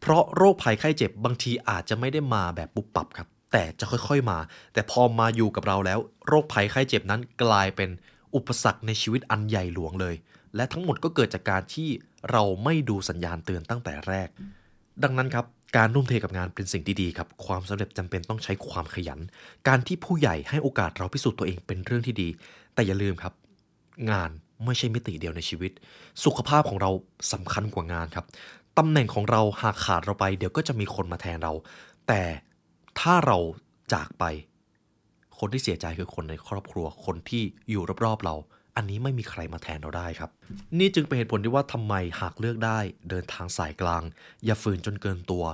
[0.00, 4.38] เพราะโรคภัยไข้เจ็บบางทีอาจจะไม่ได้มาแบบปุบปับครับ แต่จะค่อยๆมา
[4.72, 7.90] แต่พอมาอยู่กับเราแล้ว โรคภัยไข้เจ็บนั้นกลายเป็น
[8.34, 10.14] อุปสรรคในชีวิตอันใหญ่หลวงเลย
[10.56, 11.88] และทั้งหมดก็เกิดจากการที่
[12.30, 14.28] เราไม่ดูสัญญาณเตือนตั้งแต่แรก
[15.02, 19.20] ดังนั้นครับการนุ่มเทกับงานเป็นสิ่งที่ดีครับ ความสำเร็จจำเป็นต้องใช้ความขยัน
[19.68, 22.28] การที่ผู้ใหญ่ให้โอกาสเราพิสูจน์ตัวเองเป็นเรื่องที่ดี
[22.74, 23.32] แต่อย่าลืมครับ
[24.10, 24.30] งาน
[24.64, 25.72] ไม่ใช่มิติเดียวในชีวิต
[26.24, 26.90] สุขภาพของเรา
[27.32, 28.26] สำคัญกว่างานครับ
[28.78, 31.52] ตำแหน่งของเราหากขาดเราไป เดี๋ยวก็จะมีคนมาแทนเรา
[32.08, 32.22] แต่
[33.00, 33.38] ถ้าเรา
[33.92, 34.24] จากไป
[35.44, 38.34] คนที่เสียใจคือคนในครอบครัว คนที่อยู่รอบๆเรา
[38.76, 40.30] อันนี้ไม่มีใครมาแทนเราได้ครับ
[40.78, 42.78] นี่จึงเป็นเหตุผลที่ว่าทำไมหากเลือกได้
[43.08, 44.02] เดินทางสายกลาง
[44.44, 45.44] อย่าฝืนจนเกินตัว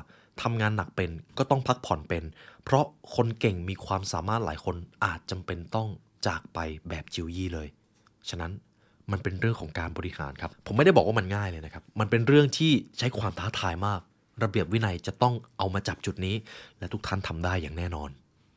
[0.43, 2.25] ทำงานหนักเป็นก็ต้องพักผ่อนเป็น
[2.65, 5.89] เพราะคนเก่งมีความสามารถหลายคนอาจจำเป็นต้อง
[6.27, 7.69] จากไปแบบจิวยี่เลย
[8.29, 8.53] ฉะนั้น
[9.11, 14.01] มันเป็นเรื่องของการบริหารครับ ผมไม่ได้บอกว่ามันง่ายเลยนะครับ มันเป็นเรื่องที่ใช้ความท้าทายมาก
[14.43, 16.37] ระเบียบวินัยจะต้องเอามาจับจุดนี้
[16.79, 18.11] และทุกท่านทำได้อย่างแน่นอน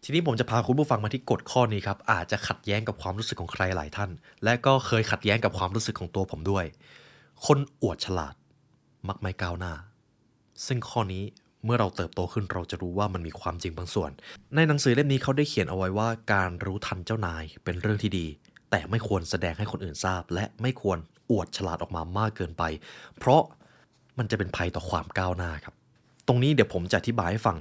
[0.05, 4.09] ทีนี้ผมจะพาคุณผู้ฟังมาที่กฎข้อนี้ครับ อาจจะขัดแย้งกับความรู้สึกของใครหลายท่าน
[4.43, 6.65] และก็เคยขัดแย้งกับความรู้สึกของตัวผมด้วย
[7.45, 8.35] คนอวดฉลาด
[9.07, 9.73] มักไม่ก้าวหน้า
[10.65, 11.23] ซึ่งข้อนี้
[11.65, 14.11] เมื่อเราเติบโตขึ้นเราจะรู้ว่ามันมีความจริงบางส่วน
[14.55, 18.25] ในหนังสือเล่มนี้เขาได้เขียนเอาไว้ว่า การรู้ทันเจ้านายเป็นเรื่องที่ดี
[18.71, 20.97] แต่ไม่ควรแสดงให้คนอื่นทราบ และไม่ควร
[21.31, 22.63] อวดฉลาดออกมามากเกินไป
[23.17, 23.41] เพราะ
[24.17, 25.75] มันจะเป็นภัยต่อความก้าวหน้าครับ
[26.27, 27.57] ตรงนี้เดี๋ยวผมจะอธิบายให้ฟัง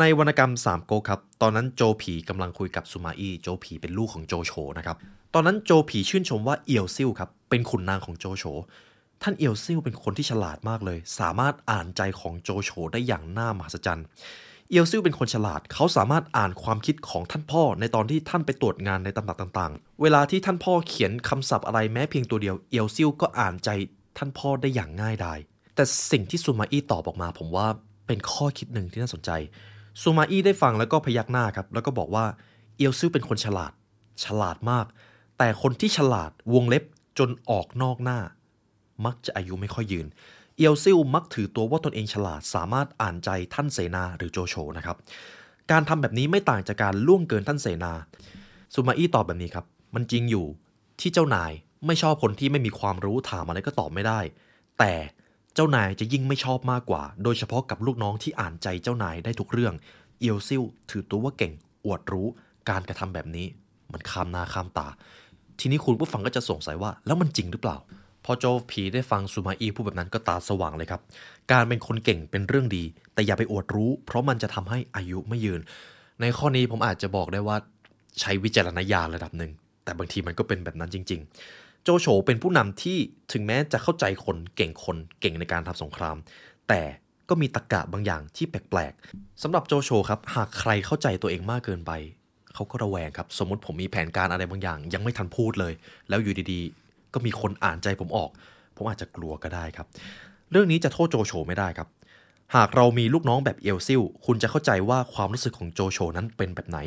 [0.00, 4.96] ในวรรณกรรมสามก๊กครับ ตอนนั้นโจผีกำลังคุยกับซูมาอี้โจผีเป็นลูกของโจโฉนะครับ
[5.34, 8.44] ตอนนั้นโจผีชื่นชมว่าเอียวซิ่วครับ เป็นขุนนางของโจโฉ
[9.22, 14.06] ท่านเอียวซิ่วเป็นคนที่ฉลาดมากเลย สามารถอ่านใจของโจโฉได้อย่างน่ามหัศจรรย์
[14.70, 23.68] เอียวซิ่วเป็นคนฉลาด เขาสามารถอ่านความคิดของท่านพ่อในตอนที่ท่านไปตรวจงานในตำหนักต่างๆ เวลาที่ท่านพ่อเขียนคำศัพท์อะไรแม้เพียงตัวเดียว เอียวซิ่วก็อ่านใจ
[24.18, 25.38] ท่านพ่อได้อย่างง่ายดาย
[25.74, 27.66] แต่สิ่งที่ซูมาอี้ตอบออกมา ผมว่า
[28.06, 29.30] เป็นข้อคิดหนึ่งที่น่าสนใจ
[30.00, 32.24] ซูมาอี้ได้ฟังแล้วก็พยักหน้าครับ แล้วก็บอกว่า
[32.76, 33.72] เอียวซิ่วเป็นคนฉลาด
[34.24, 34.86] ฉลาดมาก
[35.38, 36.84] แต่คนที่ฉลาดวงเล็บ
[37.18, 38.18] จนออกนอกหน้า
[39.06, 40.06] มักจะอายุไม่ค่อยยืน
[40.56, 44.96] เอียวซิลมักถือตัวว่าตนเองฉลาดสามารถอ่านใจท่านเสนาหรือโจโฉนะครับ
[45.70, 47.92] การทำแบบนี้ไม่ต่างจากการล่วงเกินท่านเสนา
[48.74, 50.46] ซูมาอี้ตอบแบบนี้ครับ มันจริงอยู่
[51.00, 51.52] ที่เจ้านาย
[51.86, 54.20] ไม่ชอบคนที่ไม่มีความรู้ถามอะไรก็ตอบไม่ได้
[54.78, 54.92] แต่
[55.58, 59.74] จ้านายจะยิ่งไม่ชอบมากกว่า โดยเฉพาะกับลูกน้องที่อ่านใจเจ้านายได้ทุกเรื่อง
[60.20, 61.52] เอียวซิลถือตัวว่าเก่ง
[61.84, 62.26] อวดรู้
[62.70, 63.46] การกระทำแบบนี้
[63.92, 64.88] มันข้ามหน้าข้ามตา
[65.60, 67.76] ทีนี้คุณผู้ฟังก็จะสงสัยว่า แล้วมันจริงหรือเปล่า
[68.24, 71.00] พอโจผีได้ฟังซูมาอีพูดแบบนั้นก็ตาสว่างเลยครับ
[71.52, 72.84] การเป็นคนเก่งเป็นเรื่องดี
[73.14, 75.60] แต่อย่าไปอวดรู้ เพราะมันจะทำให้อายุไม่ยืน
[76.20, 77.56] ในข้อนี้ผมอาจจะบอกได้ว่า
[78.20, 79.50] ใช้วิจารณญาณระดับหนึ่ง
[79.84, 82.98] แต่บางทีมันก็เป็นแบบนั้นจริง ๆ โจโฉเป็นผู้นำที่
[83.32, 86.16] ถึงแม้จะเข้าใจคนเก่งคนเก่งในการทำสงคราม
[86.68, 86.82] แต่
[87.28, 91.92] ก็มีตรกกะบางอย่างที่แปลกๆสำหรับโจโฉครับหากใครเข้าใจตัวเองมากเกินไป
[92.54, 95.72] เขาก็ระแวงครับ สมมติผมมีแผนการอะไรบางอย่าง ยังไม่ทันพูดเลย
[96.08, 98.30] แล้วอยู่ดีๆ ก็มีคนอ่านใจผมออก
[98.76, 99.86] ผมอาจจะกลัวก็ได้ครับ
[100.50, 101.88] เรื่องนี้จะโทษโจโฉไม่ได้ครับ
[102.54, 106.78] หากเรามีลูกน้องแบบเอลซิลคุณจะเข้าใจว่าความรู้สึกของโจโฉนั้นเป็นแบบไหน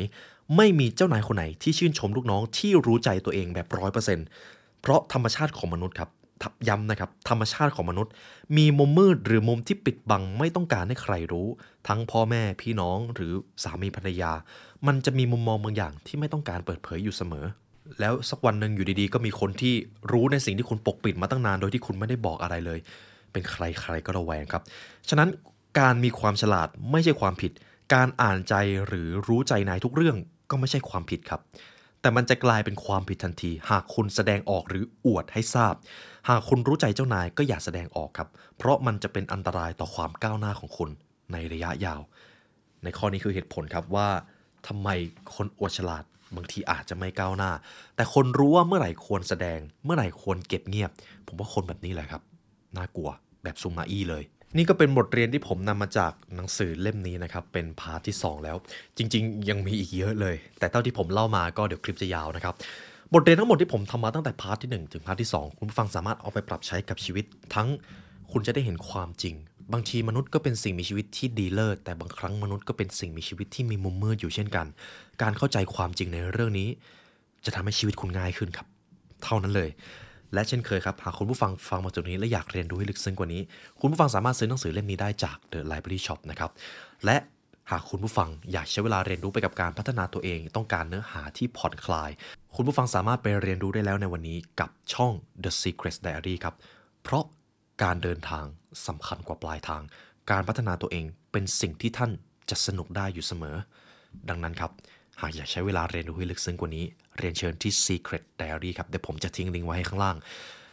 [0.56, 4.26] ไม่มีเจ้านายคนไหนที่ชื่นชมลูกน้องที่รู้ใจตัวเองแบบร้อยเปอร์เซ็นต์
[4.86, 6.10] เพราะธรรมชาติของมนุษย์ครับ
[6.68, 8.12] ย้ำนะครับ ธรรมชาติของมนุษย์
[8.56, 11.48] มีมุมมืดหรือมุมที่ปิดบังไม่ต้องการให้ใครรู้
[11.88, 13.32] ทั้งพ่อแม่พี่น้องหรือ
[13.64, 14.32] สามีภรรยา
[14.86, 17.46] มันจะมีมุมมองบางอย่างที่ไม่ต้องการเปิดเผยอยู่เสมอ
[18.00, 19.74] แล้วสักวันหนึ่งอยู่ดีๆ ก็มีคนที่
[20.12, 24.62] รู้ในสิ่งที่คุณปกปิดมาตั้งนานโดยที่คุณไม่ได้บอกอะไรเลยเเป็นใครใครก็ระแวงครับ
[25.08, 25.28] ฉะนั้น
[25.78, 27.52] การมีความฉลาดไม่ใช่ความผิด
[27.94, 28.54] การอ่านใจ
[28.86, 30.16] หรือรู้ใจนายทุกเรื่อง
[30.50, 31.40] ก็ไม่ใช่ความผิดครับ
[32.06, 35.74] แต่มันจะกลายเป็นความผิดทันที หากคุณแสดงออกหรืออวดให้ทราบ
[36.28, 38.28] หากคุณรู้ใจเจ้านายก็อย่าแสดงออกครับ
[38.58, 40.90] เพราะมันจะเป็นอันตรายต่อความก้าวหน้าของคุณ
[41.32, 42.00] ในระยะยาว
[42.84, 44.08] ในข้อนี้คือเหตุผลครับว่า
[44.66, 44.88] ทำไม
[45.34, 46.04] คนอวดฉลาด
[46.36, 47.50] บางทีอาจจะไม่ก้าวหน้า
[47.96, 50.90] แต่คนรู้ว่าเมื่อไหร่ควรแสดง เมื่อไหร่ควรเก็บเงียบ
[51.26, 52.22] ผมว่าคนแบบนี้แหละครับ
[52.76, 53.10] น่ากลัว
[53.42, 54.24] แบบซูมาอี้เลย
[54.56, 58.56] นี่ก็เป็นบทเรียนที่ผมนำมาจากหนังสือเล่มนี้นะครับ เป็นพาร์ทที่ 2 แล้ว
[58.96, 62.54] จริง ๆ ยังมีอีกเยอะเลย แต่เท่าที่ผมเล่ามาก็เดี๋ยวคลิปจะยาวนะครับ
[63.14, 67.68] บทเรียนทั้งหมดที่ผมทำมาตั้งแต่ part ที่ 1 ถึง part ที่ 2 คุณผู้ฟังสามารถเอาไปปรับใช้กับชีวิต ทั้ง
[68.32, 69.34] คุณจะได้เห็นความจริง
[69.72, 74.66] บางทีมนุษย์ก็เป็นสิ่งมีชีวิตที่ดีเลิศแต่บางครั้งมนุษย์ก็เป็นสิ่งมีชีวิตที่มีมุมมืดอยู่เช่นกัน
[75.22, 76.68] การเข้าใจความจริงในเรื่องนี้
[77.44, 78.66] จะทำให้ชีวิตคุณง่ายขึ้นครับ
[79.24, 79.70] เท่านั้นเลย
[80.34, 83.42] และเช่นเคยครับ หากคุณผู้ฟังฟังมาจนนี้และอยากเรียนรู้ให้ลึกซึ้งกว่านี้
[83.80, 86.50] คุณผู้ฟังสามารถซื้อหนังสือเล่มนี้ได้จาก The Library Shop นะครับ
[87.04, 87.16] และ
[87.70, 92.10] หากคุณผู้ฟังอยากใช้เวลาเรียนรู้ไปกับการพัฒนาตัวเอง ต้องการเนื้อหาที่ผ่อนคลาย
[92.54, 95.12] คุณผู้ฟังสามารถไปเรียนรู้ได้แล้วในวันนี้กับช่อง
[95.44, 96.54] The Secret Diary ครับ
[97.02, 97.24] เพราะ
[97.82, 98.44] การเดินทาง
[98.86, 99.82] สำคัญกว่าปลายทาง
[100.30, 102.10] การพัฒนาตัวเองเป็นสิ่งที่ท่าน
[102.50, 103.56] จะสนุกได้อยู่เสมอ
[104.28, 104.70] ดังนั้นครับ
[105.20, 106.84] หากอยากใช้เวลาเรียนรู้ให้ลึกซึ้งกว่านี้
[107.18, 110.16] เรียนเชิญที่ Secret Diary ครับ เดี๋ยวผมจะทิ้งลิงก์ไว้ให้ข้างล่าง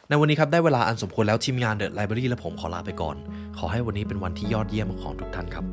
[0.10, 3.16] ในวันนี้ครับ ได้เวลาอันสมควรแล้วทีมงาน The Library และผมขอลาไปก่อน
[3.58, 5.66] ขอให้วันนี้เป็นวันที่ยอดเยี่ยมของทุกท่านครับ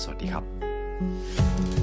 [0.00, 1.77] สวัสดีครับ